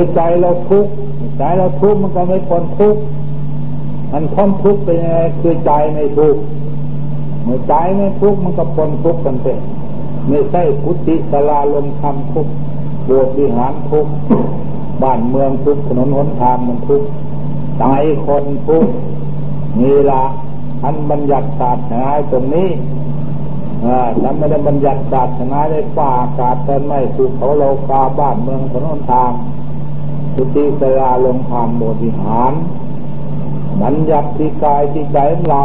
[0.00, 0.92] คือใจเราทุกข์
[1.38, 3.00] ใจเราทุกข์มันก็ไม่พ้นทุกข์
[4.12, 6.40] มันพ้นทุกข์ไปยังไงคือใจไม่ทุกข์
[7.44, 9.46] เมื่อใจไม่ทุกข์มันก็พ้นทุกข์กันไป
[10.28, 12.52] ไม่ใช่พุทธิสลาลมทำทุกข์
[13.04, 14.12] โบสถ์วิหารทุกข์
[15.02, 17.08] บ้านเมืองทุกข์ถนนหนทางมันทุกข์
[17.78, 17.84] ใจ
[18.26, 18.92] คนทุกข์
[19.80, 20.24] นี่ละ
[20.84, 22.68] อันบัญญัติศาสนาตรงนี้
[24.20, 29.32] แล้วไม่ได้บัญญัติศาสนาได้ป่าอากาศต้นไม้ภูเขาโลกาบ้านเมืองถนนทาง
[30.40, 32.52] สุติสลาลงทานโมดิหาร
[33.82, 35.64] บัญญัติที่กายที่ใจของเรา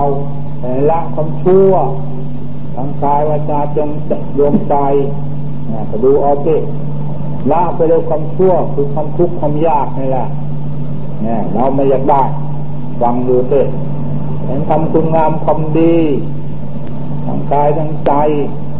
[0.89, 1.71] ละความชั่ว
[2.75, 3.89] ทางกายวาจาจง
[4.36, 4.75] โยมใจ
[5.89, 6.49] ก็ดูเอาเก
[7.51, 10.27] ละไปเลยความชั่วคือความทุกข์ความยากนี่แหละ
[11.21, 12.23] เนี่ยเราไม่อยากได้
[13.01, 13.67] ฟังดูเถอะ
[14.45, 15.97] เห็นทำคุณงามความดี
[17.25, 18.13] ทางกายทางใจ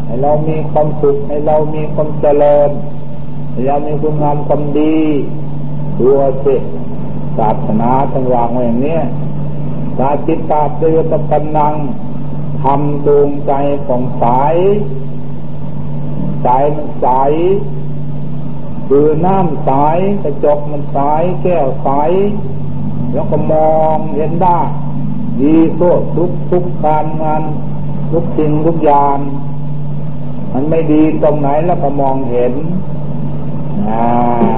[0.06, 2.70] ให้เรามีความสุขให้เรามีความเจริญ
[3.52, 4.98] ให้เรามีคุณงามความดี
[6.00, 6.10] ดู
[6.46, 6.56] สิ
[7.38, 9.00] ศาสนาทั้งวางไว้อย่างนี้
[10.00, 11.76] ตาจิตตาเตือตะปันนัง
[12.62, 13.54] ทำดวงใจ
[13.88, 14.56] ของสาย
[16.44, 17.08] ใจมันใส
[18.88, 19.72] คือน้ำใส
[20.24, 20.98] กระจกมันใส
[21.44, 21.90] แก้วใส
[23.14, 24.60] แล้วก็มองเห็นได้
[25.40, 25.82] ดีโซ
[26.16, 27.42] ทุกทุกการงาน
[28.12, 29.18] ทุกสิ่งทุกอย่าง
[30.54, 32.54] มันไม่ดีตรงไหนแล้วก็มองเห็น
[33.90, 34.54] อ่า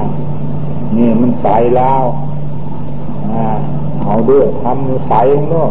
[0.98, 2.04] นี่มันใสแล้ว
[3.32, 3.34] อ
[4.04, 5.14] เอาด้วยทำใส
[5.50, 5.70] เนาะ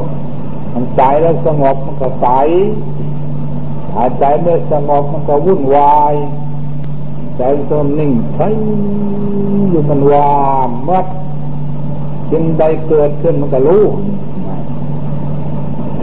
[0.72, 2.26] มันใจแล้วสงบมันก็ใส
[3.92, 6.14] ถ้าใจไม่สงบมันก็วุ่นวาย
[7.38, 8.40] ใจตัวนิ่งใส
[9.70, 11.06] อยู่มันวานมัด
[12.30, 13.84] จึงใดเกิดขึ้นมันก็รู้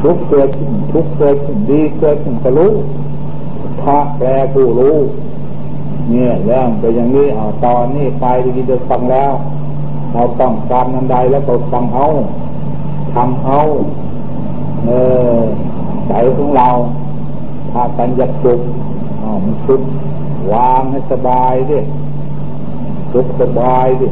[0.01, 2.71] ทุกเกิดขึ้นทุกเกิดขึ้นดีเกิดขึ้นก็รู้
[3.81, 4.97] พระแปลผู้รู้
[6.09, 9.31] เนี่ยเรื่องไปอย่างนี้เอาตอนนี้ไปดีจะฟังแล้ว
[10.13, 12.07] เราต้องการนันใดแล้วก็ฟังเอา
[13.13, 13.59] ทำเอา
[14.85, 14.89] เอ
[15.37, 15.39] อ
[16.07, 16.69] ใจของเรา
[17.71, 18.59] ถ้ากันจะสุข
[19.21, 19.81] อ๋อมันสุข
[20.53, 21.79] วางให้สบายดิ
[23.13, 24.07] สุขสบายดิ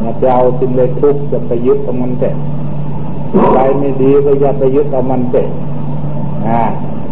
[0.00, 2.30] อย่าไปเอาสิ่งเลยทุกข์จะไปยึดกับมันแต่
[3.54, 5.48] ใจไม่ดีก็อย่าไปยึดเอามันเตะ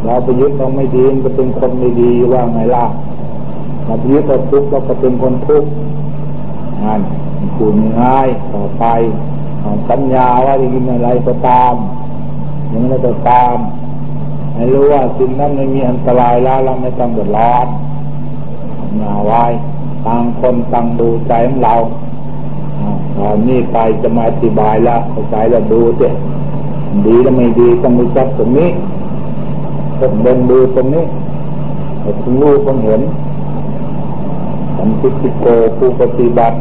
[0.05, 2.85] เราไปยึดเอาไม่ดีมันก็เป็นคนไม่ดีว่าไงล่ะ
[3.93, 5.71] เราไปยึดเอาทุกข์เราก็เป็นคนทุกข์
[6.85, 7.01] นั่น
[7.57, 8.85] คูณง่ายต่อไป
[9.89, 11.75] สัญญาว่าจะกินอะไรก็ตาม
[12.73, 13.57] ยังไงก็ตาม
[14.55, 17.67] ให้รู้ว่าสิ่งนั้นไม่มีอันตรายแล้วเราไม่ต้องเดือดร้อน
[18.97, 19.45] อย่าไว้
[20.07, 21.75] ต่างคนต่างดูใจของเรา
[23.17, 26.15] ตอนนี้ไปจะมาอธิบายแล้วเข้าใจแล้วดูเถอะ
[27.07, 28.71] ดีแล้วไม่ดีต้องรู้จักตรงนี้
[30.01, 31.05] ต้องเดินดูตรงนี้
[32.01, 33.03] ให้คุณรู้คุณเห็น
[34.85, 35.47] สันติิโก
[35.79, 36.59] ผู้ปฏิบัติ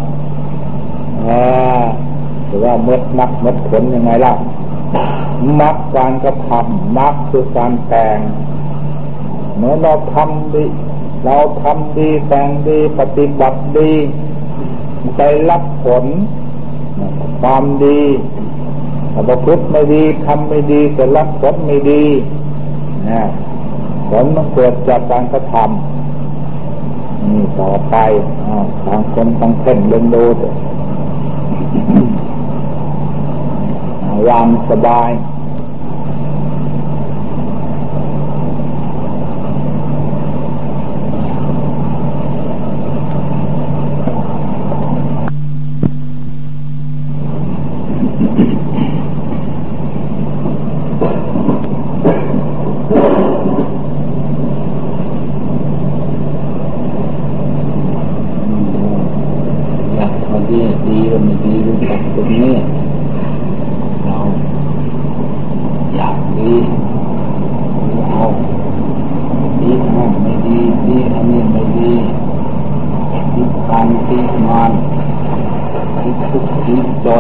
[1.27, 1.84] อ่า
[2.45, 4.34] หรือว่าเมดนักเมดผลยังไงล่ะ
[5.60, 8.17] มักการกระทำมักคือการแต่ง
[9.57, 10.63] เมื่อเราทำดี
[11.25, 13.91] เราทำดีแต่งดีปฏิบัติดี
[15.17, 16.05] ใจรับผล
[17.41, 18.01] ความดี
[19.27, 22.03] ประพฤติไม่ดีทำไม่ดีจะรับผลไม่ดี
[23.10, 23.21] นะ
[24.10, 26.00] ผลมันเกิดจากการกระทำ
[27.60, 27.95] ต่อไป
[28.86, 30.25] ทางคนต้องเพ่งเล่นดู
[34.27, 35.12] วางสบาย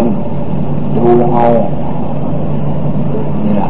[0.03, 0.05] น
[0.95, 1.45] ดูเอา
[3.43, 3.69] นี่แหละ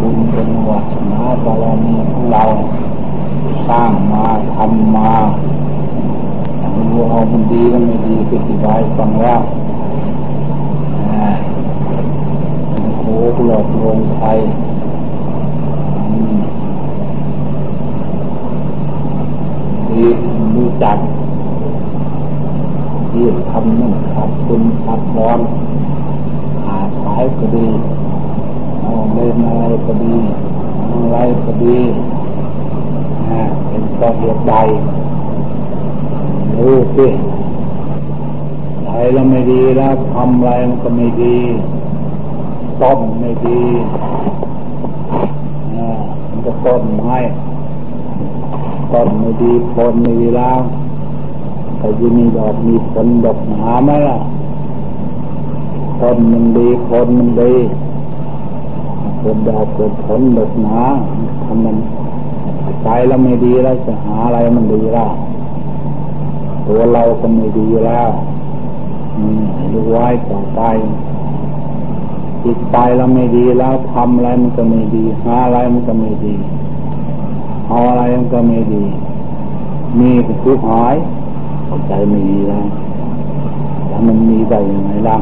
[0.00, 2.44] บุญเป็นวัฒนาบารมีของเรา
[3.68, 5.12] สร้างมาทำมา
[6.74, 9.36] ดูเอามันดีก็ไม่ดีก็อธิบายฟังว่า
[13.00, 14.28] โอ้หลองใคร
[19.90, 20.06] ดี
[20.56, 20.96] รู้จัก
[23.10, 25.40] ที่ทำนั่นขัดคุณขัดร้อน
[26.64, 27.66] หาขายก็ดี
[28.80, 30.14] เอาเล่นอะไรก็ดี
[30.90, 31.78] อะไรก็ดี
[33.66, 34.54] เป็นเพราะเหตุใด
[36.56, 37.08] รู้สิ
[38.82, 41.36] ใจเราไม่ดีแล้วทำอะไรมันก็ไม่ดี
[42.82, 43.60] ต้นไม่ดี
[46.28, 47.16] มันก็ต้นไม้
[48.92, 50.60] ต้นไม่ดีผลไม่ดีแล้ว
[51.78, 54.18] แต่จะมีดอกมีผลดอกหนาไหมล่ะ
[56.00, 57.52] ต้นมันดีคนมันดี
[59.20, 60.78] ผลดดอกเกิดผลดอกหนา
[61.44, 61.76] ทำมัน
[62.82, 65.08] ใจเราไม่ดีแล้วจะหาอะไรมันดีล่ะ
[66.66, 68.08] ตัวเราก็ไม่ดีแล้ว
[69.72, 70.60] ดูไว้ต่อไป
[72.44, 76.34] จิตใจเราไม่ดีแล้วทำอะไรมันก็ไม่ดีหาอะไรมันก็ไม่ดี
[77.68, 78.84] เอาอะไรมันก็ไม่ดี
[79.98, 80.96] มีก็คือหาย
[81.88, 82.66] ใจไม่ดีแล้ว
[83.88, 85.18] แล้วมันมีได้ยังไงล่ะ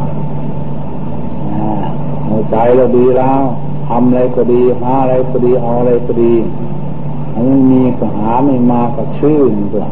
[2.29, 3.40] หัวใจเราดีแล้ว
[3.88, 6.35] ทำอะไรก็ดีหาอะไรก็ดีเอาอะไรก็ดี
[7.35, 9.85] มันมีก็หาไม่มาก็ชื่นก็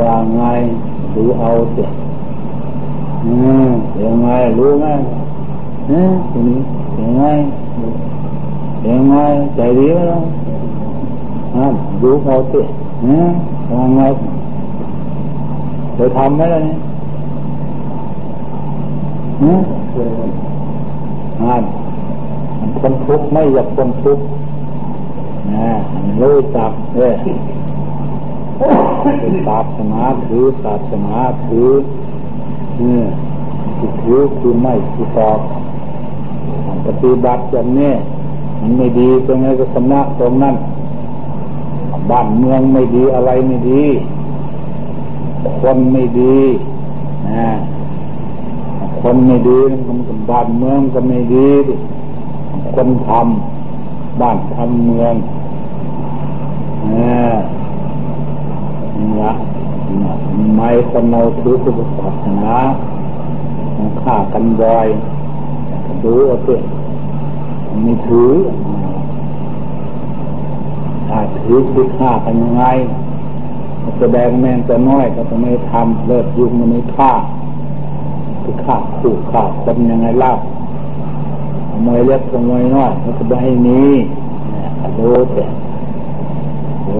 [0.00, 0.42] ว่าไง
[1.14, 1.88] ดูเอาเสีย
[3.24, 3.32] อื
[3.66, 3.68] ม
[4.02, 4.86] ยังไงรู้ไหม
[5.90, 6.58] นี่ยทีนี้
[7.00, 7.24] ยังไง
[8.88, 9.14] ยังไง
[9.56, 10.20] ใจดีไหมล่ะ
[11.56, 11.66] ฮะ
[12.02, 12.64] ดูเอาเสีย
[13.04, 13.28] อืม
[13.70, 14.02] ยังไง
[15.94, 16.78] เคยทำไหมล่ะเนี่ย
[19.40, 19.60] อืม
[21.42, 21.62] อ่าน
[22.60, 24.24] มันคนทุกข์ไม่อยากคนทุกข์
[25.54, 25.68] นะ
[26.20, 27.14] รู้จักเลย
[29.48, 31.70] ศาสนาถือศาสนาถือ
[32.76, 33.06] เนี่ย
[34.02, 35.38] ถือคือไม่คือตอบ
[36.88, 37.92] ปฏิบัติอย่างนี้
[38.60, 40.56] มันไม่ดีตรงไหนก็สำนักตรงนั้น
[42.10, 43.82] บ้านเมืองไม่ดีอะไรไม่ดี
[45.60, 46.36] คนไม่ดี
[47.28, 47.50] นะ
[49.00, 49.98] คนไม่ดีมัน
[50.30, 51.48] บ้านเมืองก็ไม่ดี
[52.74, 55.14] คนทำบ้านทำเมือง
[56.92, 59.32] นี่ละ
[60.56, 62.56] ไม่คนเราถือพุทธศาสนา
[64.02, 64.88] ฆ่ากันบ่อย
[66.02, 66.36] ดูเอา
[67.86, 68.32] มีถือ
[71.08, 72.64] ถ้าถือคือฆ่ากันยังไง
[73.98, 77.12] แสดงแม่งจะน้อยก็จะไม่ทำเลิกยุ่งมันไม่ฆ่า
[78.42, 80.32] คือฆ่าขู่ฆ่าคนยังไงเล่า
[81.70, 83.80] ขโมยเล็กขโมยน้อยมันจะไม่มี
[84.98, 85.42] ดูสิ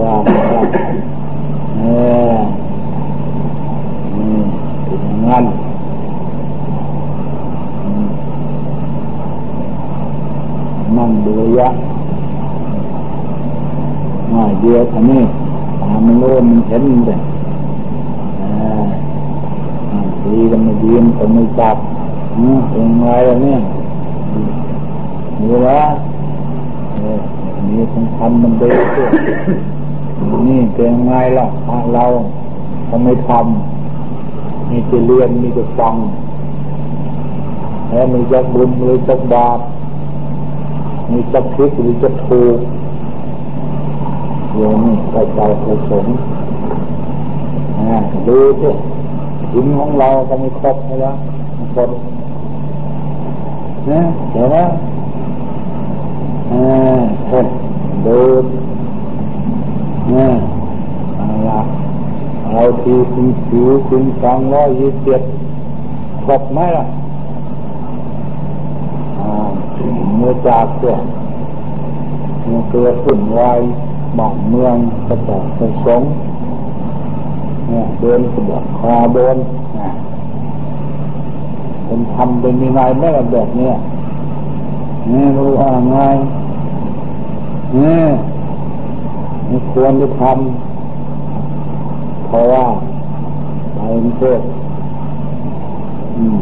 [0.01, 0.15] ว่า
[1.77, 1.81] เอ
[2.31, 2.35] อ
[4.85, 5.43] เป็นอย่างนั้น
[11.71, 11.85] งดู
[12.73, 13.31] ระ
[14.23, 15.23] ยะง่ายเดียวท่านี้
[15.81, 17.19] ตามันรู้มันเห็นเลย
[20.25, 21.77] ดีกันไม่ดีมันก็ไม่จับ
[22.69, 23.59] เป็นไงล่ะเนี่ย
[25.39, 25.81] นี่ละ
[27.67, 28.79] มีคนทำมันเด็ก
[30.47, 31.45] นี่เป็นไงล่ะ
[31.93, 32.05] เรา
[32.89, 35.95] ทำไม่ทำมีจะเรียนมีจะฟัง
[37.89, 39.59] แล้วมีจะบุญมีจะบาป
[41.11, 42.57] มีจะคิดหรือจะถูก
[44.55, 46.15] โยนี่ใจใจประสงค์
[48.27, 48.69] ดูสิ
[49.51, 51.15] สิ่งของเราก็ม่ครบแล้ว
[51.75, 51.89] คน
[53.91, 54.01] นะ
[54.31, 54.57] เห็นไหม
[56.51, 57.47] อ่าเห็น
[58.05, 58.19] ดู
[60.09, 60.31] เนี่ย
[61.19, 61.51] อะไร
[62.45, 65.21] เอาทีคุณผิวคุณสองร้อยยี่สิบ
[66.25, 66.85] ครบไหมล่ะ
[70.17, 71.03] เมื่อ จากเกิด
[72.45, 73.59] เมื่อเกิดฝุ่นวาย
[74.17, 74.75] บ้านเมือง
[75.07, 76.01] กระจายกระสง
[77.67, 79.37] เนี่ยเดินสะดวกคอโดน
[81.85, 83.73] เป็นทำเป็นมีนายแม่แบบเนี้ย
[85.11, 85.97] นี่รู้ว่าไง
[87.77, 88.01] นี่
[89.47, 92.65] ไม่ควรจะทำเพราะว่า
[93.73, 94.41] ไปมันเกิด
[96.15, 96.37] อืม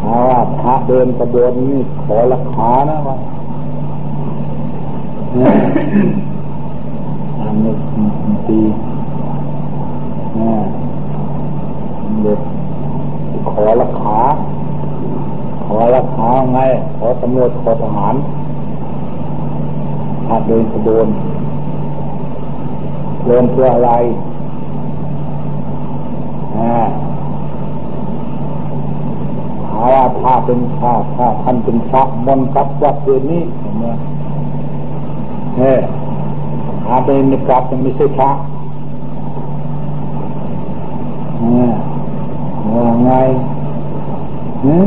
[0.00, 3.16] ถ้าว่าพระ เดินกระโดนี่ขอราคานะวะ
[5.32, 5.52] เนี่ย
[7.40, 7.72] อันนี้
[8.46, 8.60] ตี
[10.34, 10.58] เนี่ย
[12.22, 12.40] เด็ก
[13.50, 14.18] ขอราคา
[15.64, 16.58] ขอราคาไง
[16.98, 18.14] ขอตำรวจขอทหาร
[20.28, 21.06] อาเดินขบวน
[23.26, 23.92] เดินเพื่ออะไร
[26.56, 26.70] หา
[30.14, 33.86] ว่าถ้าเป็นพระถ้าท่านเป็นพระมนกับวัดเดือนนี้เห็นไหม
[35.56, 35.72] เฮ้
[36.86, 38.30] หาเป็นนิกับยังไม่ใช่พระ
[42.76, 43.10] ว่าไง
[44.64, 44.86] หืม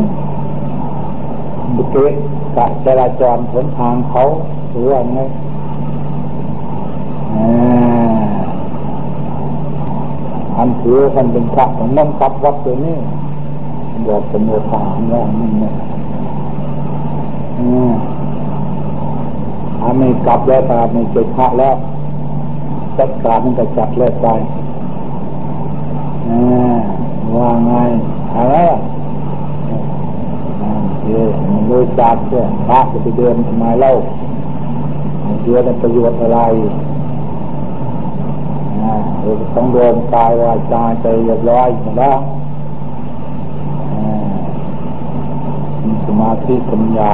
[1.76, 2.14] บุเกต
[2.58, 4.22] กะจราจรผลทางเขา
[4.72, 5.20] หรือว่าไง
[10.58, 12.98] อันถือท่านเป็นพระของนั่งกับวัดตัวนี้
[14.08, 15.74] บอกสมุทฐานว่านี่เนี่ย
[19.80, 21.76] ถ้าไม่กลับแล้วตาไม่เจ็บพระแล้ว
[22.98, 24.28] จัดการมันจะจัดเลิกไป
[27.38, 27.74] ว่าไง
[28.36, 28.58] อะไร
[31.04, 33.94] เดี๋ยวมันรู้จักเพื่อพระจะไปเดินทำไมเล่า
[35.42, 36.40] เดี๋ยวจะประโยชน์อะไร
[39.22, 42.18] เราต้องรวมกายวาจาใจเรียบร้อยหมดแล้ว
[46.18, 47.14] มีสมาธิปัญญา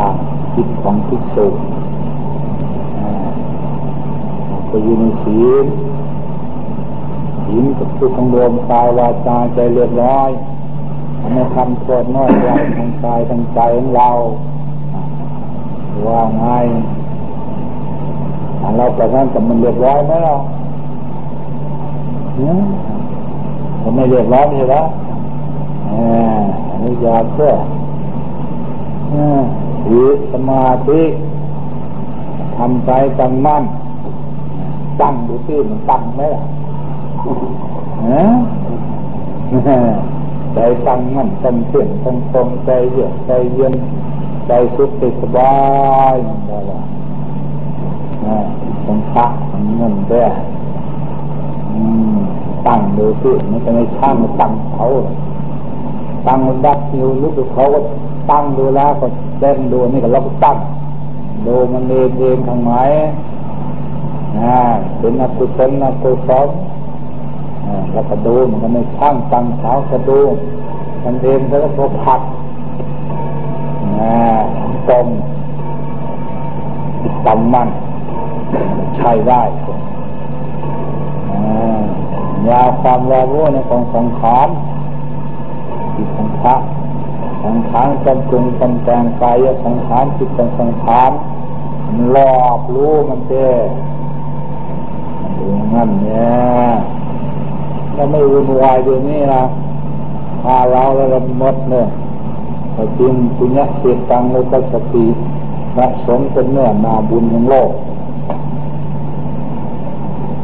[0.56, 1.48] จิตของทิศสุ
[4.70, 5.66] ก็อยู่ในศีล
[7.46, 10.30] ศีลก็คือต้องรวมกายวาจาใจเรียบร้อย
[11.34, 14.10] ไม่ทำโทษน้อยใหญ่ทางกายทางใจของเรา
[16.08, 16.46] ว่าไง
[18.78, 20.36] เราแต่นั้นแต่มันเรียบร้อยไหมเรา
[23.82, 24.76] ผมไม่เรียบร้อยใช่ไหม
[26.72, 27.54] อนุญาตเพื่อ
[29.84, 31.02] ถือสมาธิ
[32.58, 33.64] ทำใจตั้งมั่น
[35.02, 36.44] ตั้งดูที่มันตั้งไหมล่ะ
[40.54, 43.74] ใจตั้งมั่นตั้งเที่ยงตั้งตรงใจเยือกใจเย็น
[44.48, 45.56] ใจสุขใจสบา
[46.14, 46.16] ย
[46.50, 46.82] นั่นแหละ
[48.86, 50.32] ตรงพระมันเงินด้วย
[52.68, 54.86] ตั้งดูสิมันจะไม่ช่างมันตั้งเขา
[56.28, 57.80] ตั้งดักนิ้วลุกเขาก็
[58.32, 59.08] ตั้งดูแล้วก็
[59.40, 60.58] เต้นดูนี่ก็เราก็ตั้ง
[61.48, 62.74] ดูมันเองเองทางไหน
[64.40, 64.58] นะ
[65.00, 66.48] เป็นอกุศลอกุศล
[67.92, 70.20] แล้วก็ดูมันก็ไม่ช่างตั้งเท้าก็ดู
[71.04, 72.22] มันเองแล้วก็ผัก
[74.00, 74.16] นะ
[74.90, 75.06] ตรง
[77.26, 77.70] ตั้งมั่น
[78.98, 79.42] ใช้ได้
[82.48, 84.48] ยาความรอรู้ในของสังขาร
[85.96, 86.62] จิตสังขาร
[87.44, 91.12] สังขารจำปรุงจำแจงกายสังขารจิตเป็นสังขาร
[91.86, 93.48] มันรอบรู้มันเจ้
[95.22, 96.24] มันดูงั้นเนี่
[96.72, 96.74] ย
[97.94, 99.44] แล้วไม่วุ่นวายเดี๋ยวนี้นะ
[100.42, 101.88] พาเราแล้วเราหมดเนี่ย
[102.74, 105.06] แต่จริงปุญญาเสียตังโลกสติ
[105.74, 107.72] พระสงฆ์เป็นเนื้อนาบุญของโลก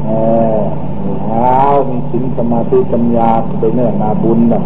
[0.05, 0.11] เอ
[0.57, 0.59] อ
[1.27, 3.29] แล้วมีสินสมาธิปัญญา
[3.59, 4.63] เป็นเนื้อนาบุญแบบ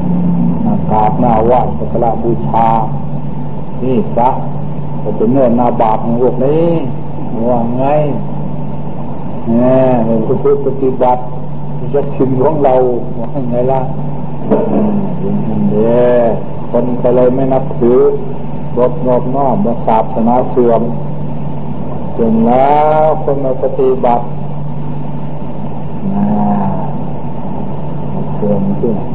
[0.51, 0.52] นา
[0.91, 2.67] กราบหน้าว่าสักการบูชา
[3.83, 4.29] นี่พระ
[5.03, 6.67] จะเป็นเนื้อนาบาปของโลกนี้
[7.49, 7.83] ว่าไง
[9.47, 11.21] เนี่ยเป็นผู้ปฏิบัติ
[11.93, 12.75] จะชินของเรา
[13.19, 13.81] ว่าไงล่ะ
[15.69, 16.03] เด้
[16.71, 17.99] คนก็เลยไม่นับถือ
[18.77, 20.81] รบนอบน้อมศาสนาเสื่อม
[22.11, 24.23] เสื่อมแล้วคนมาปฏิบัติ
[28.35, 29.12] เสื่อมขึ้น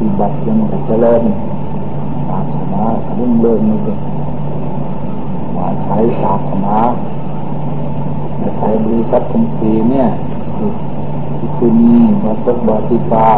[0.00, 1.22] ฏิบัติยังจะเจริญ
[2.28, 2.82] ศาสนา
[3.18, 3.78] รุ่งเรืองนี่
[5.56, 6.76] ว่าใช้ศาสนา
[8.58, 10.08] ใช้บริษัททั้งสี่เนี่ย
[11.36, 11.92] ที่คือมี
[12.24, 13.28] มาสกบติปา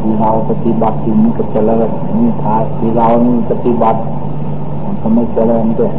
[0.00, 1.88] ที่เราปฏิบัติมันก็เจริญ
[2.18, 3.06] นี่ท้ายที่เรา
[3.50, 4.00] ปฏิบัติ
[4.84, 5.92] มันก็ไม่เจริญด้วย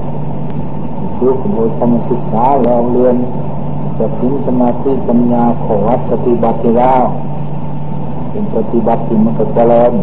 [1.18, 3.16] ซื้อขโมยธรรมศึกษาเราเรียน
[3.98, 7.04] จะทิ้งสมาธิปัญญาขอวัดปฏิบัติแล้ว
[8.38, 9.94] เป็นปฏิบัติมันก็เจริญ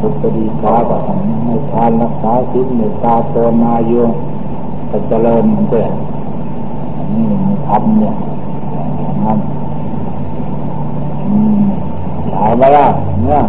[0.00, 0.96] สุปฏิกาก็
[1.44, 3.92] ให้ทานรักษาศีลเมตตาโตนาโย
[4.90, 5.86] ก็เจริญมันด้วย
[7.12, 8.14] นี่มีทำเนี่ย
[9.24, 9.38] นั่น
[12.32, 12.86] ถามมาละ
[13.24, 13.40] เนี่ย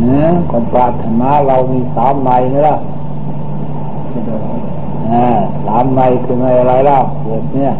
[0.00, 2.76] เนี่ยคนปรารถนาเรามีสามในนี่ละ
[5.66, 7.72] สามในคือในอะไรล่ะเกิดเนี่ย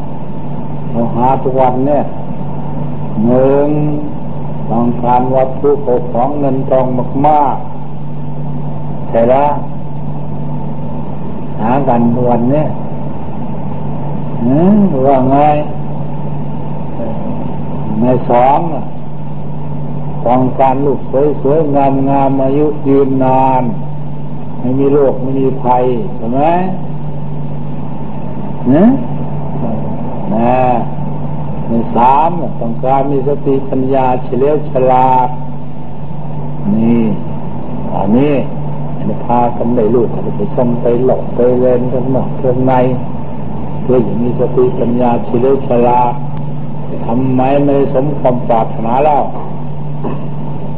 [0.90, 2.02] เราหาทุกวันเนี่ย
[3.26, 3.68] หนึ่ง
[4.70, 5.70] ต้องการวัตถุ
[6.12, 6.86] ของเงินทอง
[7.26, 9.52] มากๆใช่แล้ว
[11.60, 12.66] หากันวันเนี่ย
[15.06, 15.36] ว่าไง
[18.00, 18.58] ในสอง
[20.26, 23.62] ต้องการลูกสวยสวยงามงามอายุยืนนาน
[24.58, 25.84] ไม่มีโรคไม่มีภัย
[26.16, 26.40] ใช่ไหม
[28.72, 28.84] นะ
[30.34, 30.54] นะ
[31.96, 35.28] สามต้องการมีสติปัญญาเฉลียวฉลาด
[36.76, 37.04] นี่
[37.94, 38.34] อันนี้
[38.96, 42.72] อันนี้พากันได้ลูกกันไปชมไปหลอกไปเล่นกันนอกเรื่องใน
[43.82, 46.12] เพื่ออย่างมีสติปัญญาเฉลียวฉลาด
[47.06, 49.22] ทำไมไม่สมความปรารถนาแล้ว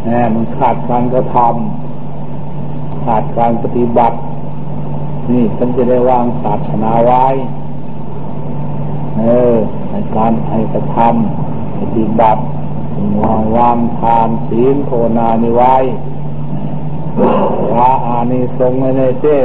[0.03, 4.17] แหมมันขาดการกระทำขาดการปฏิบัติ
[5.31, 7.27] นี่ฉันจะได้วางศาสนาไว้
[9.19, 9.55] เออ
[9.91, 12.43] ในการให้กระทำปฏิบัติ
[13.23, 15.77] วางวางทานศีลโทนานิไว้
[17.73, 19.39] พระอานิสงส์ในเจ้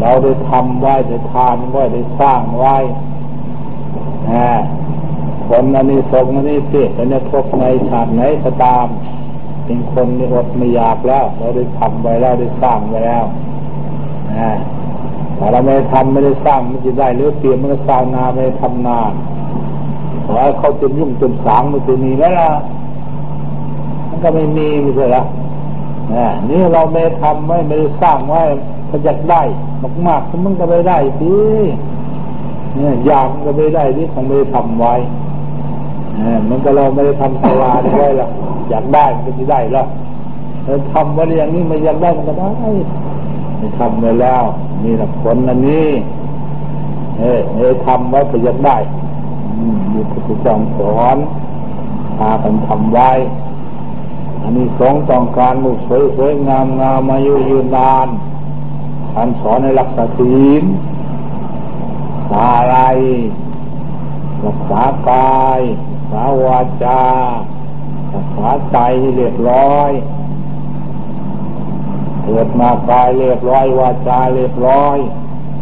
[0.00, 2.76] เราได้ทำไว้ได้ทานไว้ได้สร้างไว้
[5.48, 8.86] คนอันนี้สงอันนี้เพียรในพบในชาติไหนก็ตาม
[9.64, 13.24] เป็นคนไม่อดไม่อยากแล้ว เราได้ทำไว้แล้วได้สร้างไว้แล้ว
[14.38, 14.50] นะ
[15.40, 18.98] ถ้าเราไม่ทำไม่ได้สร้างมันจะได้หรือเปลี่ยนมันก็สร้างนาไม่ได้ทำนา
[20.24, 22.50] ขอให้เขาจนยุ่งจนสางมันจะมีไหมล่ะ
[24.08, 25.22] มันก็ไม่มีไม่ใช่หรอ
[26.48, 28.42] นี่เราไม่ทำไว้ไม่ได้สร้างไว้
[28.90, 29.42] ก็อยากได้
[30.06, 31.36] มากๆมันก็ไม่ได้ดี
[32.74, 34.94] เนี่ยอยากก็ไม่ได้ที่ของไม่ได้ทำไว้
[36.48, 38.28] มันก็เราไม่ได้ทำสลาได้ละ
[38.70, 39.84] อยากได้มันก็จะได้ละ
[40.64, 42.50] เราทำไว้อย่างนี้ไม่อยากได้มันก็ได้
[43.60, 44.44] ม่ทำไว้แล้ว
[44.84, 45.88] นี่แหละผลอันนี้
[47.18, 48.76] เออเออทำไว้ก็อยากได้
[49.92, 51.16] มีพระพุทธเจ้าสอน
[52.18, 53.10] พากันทำไว้
[54.42, 58.08] อันนี้สองต้องการมุสวยสวยงามงามมายุยืนนาน
[59.12, 59.88] ท่านสอนในหลัก
[60.18, 60.64] ศีล
[62.30, 62.76] ษาอะไร
[64.44, 65.60] รักษากาย
[65.92, 67.02] รักษาวาจา
[68.14, 68.76] รักษาใจ
[69.16, 69.90] เรียบร้อย
[72.30, 74.98] เกิดมากายเรียบร้อยวาจาเรียบร้อย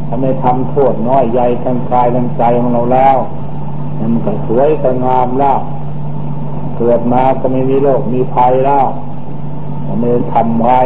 [0.07, 3.17] ถ้าไม่ทำโทษน้อยใหญ่ทั้งกายทั้งใจของเราแล้ว
[4.13, 5.59] มันก็สวยก็งามแล้ว
[6.77, 8.87] เกิดมาก็ไม่มีโรคมีภัยแล้ว
[10.01, 10.81] ไม่ทำไว้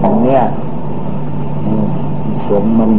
[0.00, 0.42] อย่างเนี้ย
[2.46, 2.92] สมมัน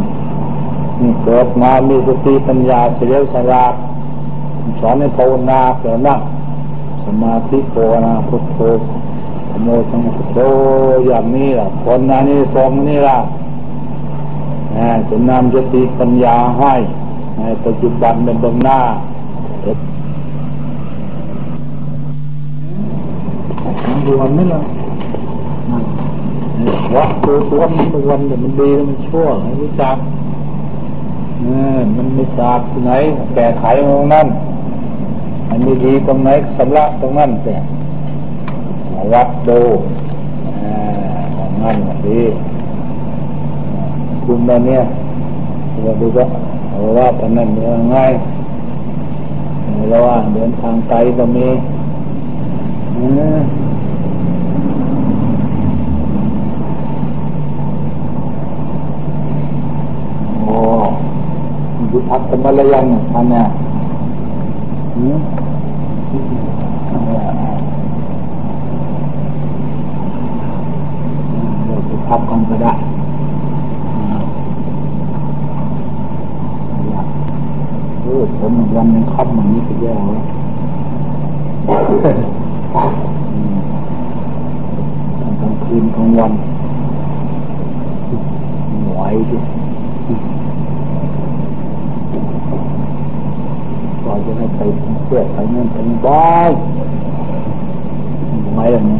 [1.23, 3.73] เกิดมามีสติปัญญาเฉลียวฉลาด
[4.79, 6.19] สอนให้ภาวนาเกิดนั่ง
[7.05, 8.59] สมาธิโกนาพุทโธ
[9.63, 10.37] โมสังพุทโธ
[11.07, 13.17] อย่างนี้ล่ะคนนั้นนี่สองนี่ล่ะ
[15.09, 16.73] จะนำสติปัญญาให้
[17.37, 18.79] ในปัจจุบันเป็นเบื้องหน้า
[24.07, 24.61] ด่วนไม่ละ
[26.95, 29.95] วัดตัวตัวมันด่วนแต่มันดีมันชั่วให้รู้จัก
[31.95, 32.91] มันมีศาสตร์ที่ไหน
[33.33, 34.27] แก้ไขตรงนั้น
[35.49, 37.55] มันมีดีตรงไหนสำลักตรงนั้นแต่
[39.13, 39.59] วัดดู
[41.35, 42.21] ของนั่นดี
[44.23, 44.81] คุณมาเนี่ย
[45.83, 46.23] เราดูก็
[46.97, 48.13] ว่าตอนนั้นเมื่อง่าย
[49.89, 51.47] เราว่าเดินทางไกลก็มี
[60.43, 60.55] โอ้
[61.91, 63.45] ยุพักกันมาแล้วยังท่านเนี่ย
[72.11, 72.73] เราจะพักกันก็ได้
[78.03, 80.23] เออผมวันยังคับมันนี้ก็แย่แล้ว
[85.41, 86.31] กลางคืนกลางวัน
[88.95, 89.37] ไหวยดิ
[94.25, 94.61] จะให้ไป
[95.05, 96.51] เพื่อไปเงินไปบ้าห
[98.31, 98.99] นไม่แบบนี้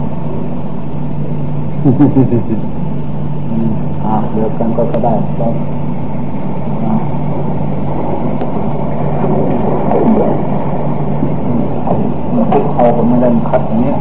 [4.12, 5.48] อาเดียวกันก็ได้ก็
[12.76, 13.94] เอาผมไม่ได้คัดอย่างนี้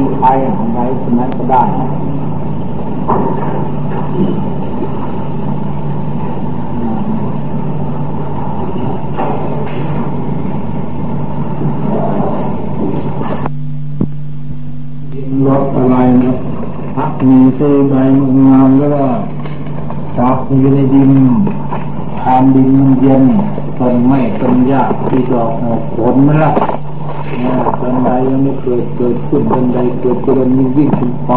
[0.00, 1.62] งใช้ของไหนสมัยก็ได้
[15.46, 16.34] รถอะไรนะ
[16.96, 17.94] พักมีซื้อใบ
[18.46, 19.04] งามแล้วก็
[20.18, 21.12] จับอยู่ในดิน
[22.20, 23.24] ทานดินมันเย็น
[23.78, 25.50] ต้นไม้ต้นหญ้าที่ดอก
[25.94, 26.71] ผลไม่ละ
[27.92, 31.32] นใดยังไม่เกิดเกิดขึ้นต้นใดเกิดเจริญยิ่งยิ่งขึ้นไป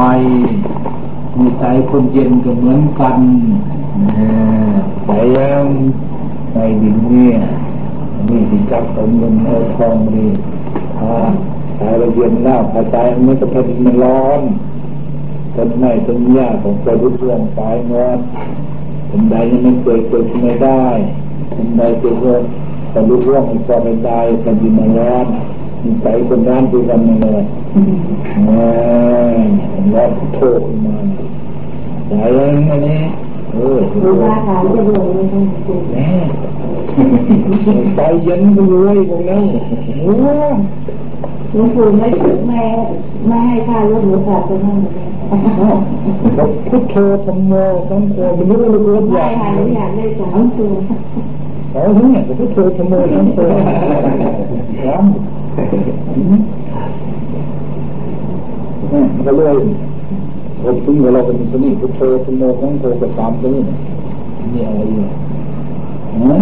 [1.37, 3.19] มีใจคนเย็นก็เหมือนกัน
[5.05, 5.65] ใจยัง
[6.53, 7.37] ในดินเนี่ย
[8.29, 10.29] นี่ที่จับสมเงินเอาทองนี่
[10.99, 11.13] ถ้า
[11.77, 12.95] ใจเราเย็นแล้วพอใจ
[13.27, 14.41] มันก็เป็นมันร้อน
[15.55, 17.59] ต้นไม้ต้นหญ้าของใจรุ่งร่วงไป
[17.91, 18.19] งด
[19.09, 20.85] ต้นใดยังไม่เกิดเกิดไม่ได้
[21.55, 22.33] ต้นใดเกิดก็
[22.93, 25.25] จะรุ่งร่วงอีกก็ไม่ได้จะดิมันร้อน
[26.01, 27.43] ใจคนร้านคือกันเลย
[28.45, 28.67] แม่
[29.93, 30.97] ร้อนโทษมา
[32.07, 32.13] ใจ
[32.69, 32.99] อันนี้
[33.53, 36.07] เออดูว่าขายจะรวยไม่ต้องดูแม่
[37.95, 39.43] ใจเย็นไปเลยพวกนั้น
[40.01, 40.13] โอ้
[41.53, 42.07] หลวงปู่ไม่
[42.47, 42.61] ไม่
[43.27, 45.05] ไม่ให้ค่ารถหรือขาดไปนั่นเลย
[46.35, 47.53] เราพุทโธธรรมโม
[47.89, 50.73] สังโฆไม่รู้เลยว่าอไม่ยากค่ะหนูอยากได้สามตัว
[51.75, 53.37] เอาเนี่ยพุทโธธรรมโมสังโฆ
[54.83, 55.03] ครับ
[59.25, 59.55] ก็เลย
[60.61, 63.63] ผมถึงเราเป็นคนนี้พุทโธธรรมโมสังโฆก็ตามตัวนี้
[64.53, 65.09] นี่อะไรเนี่ย
[66.21, 66.35] ฮะ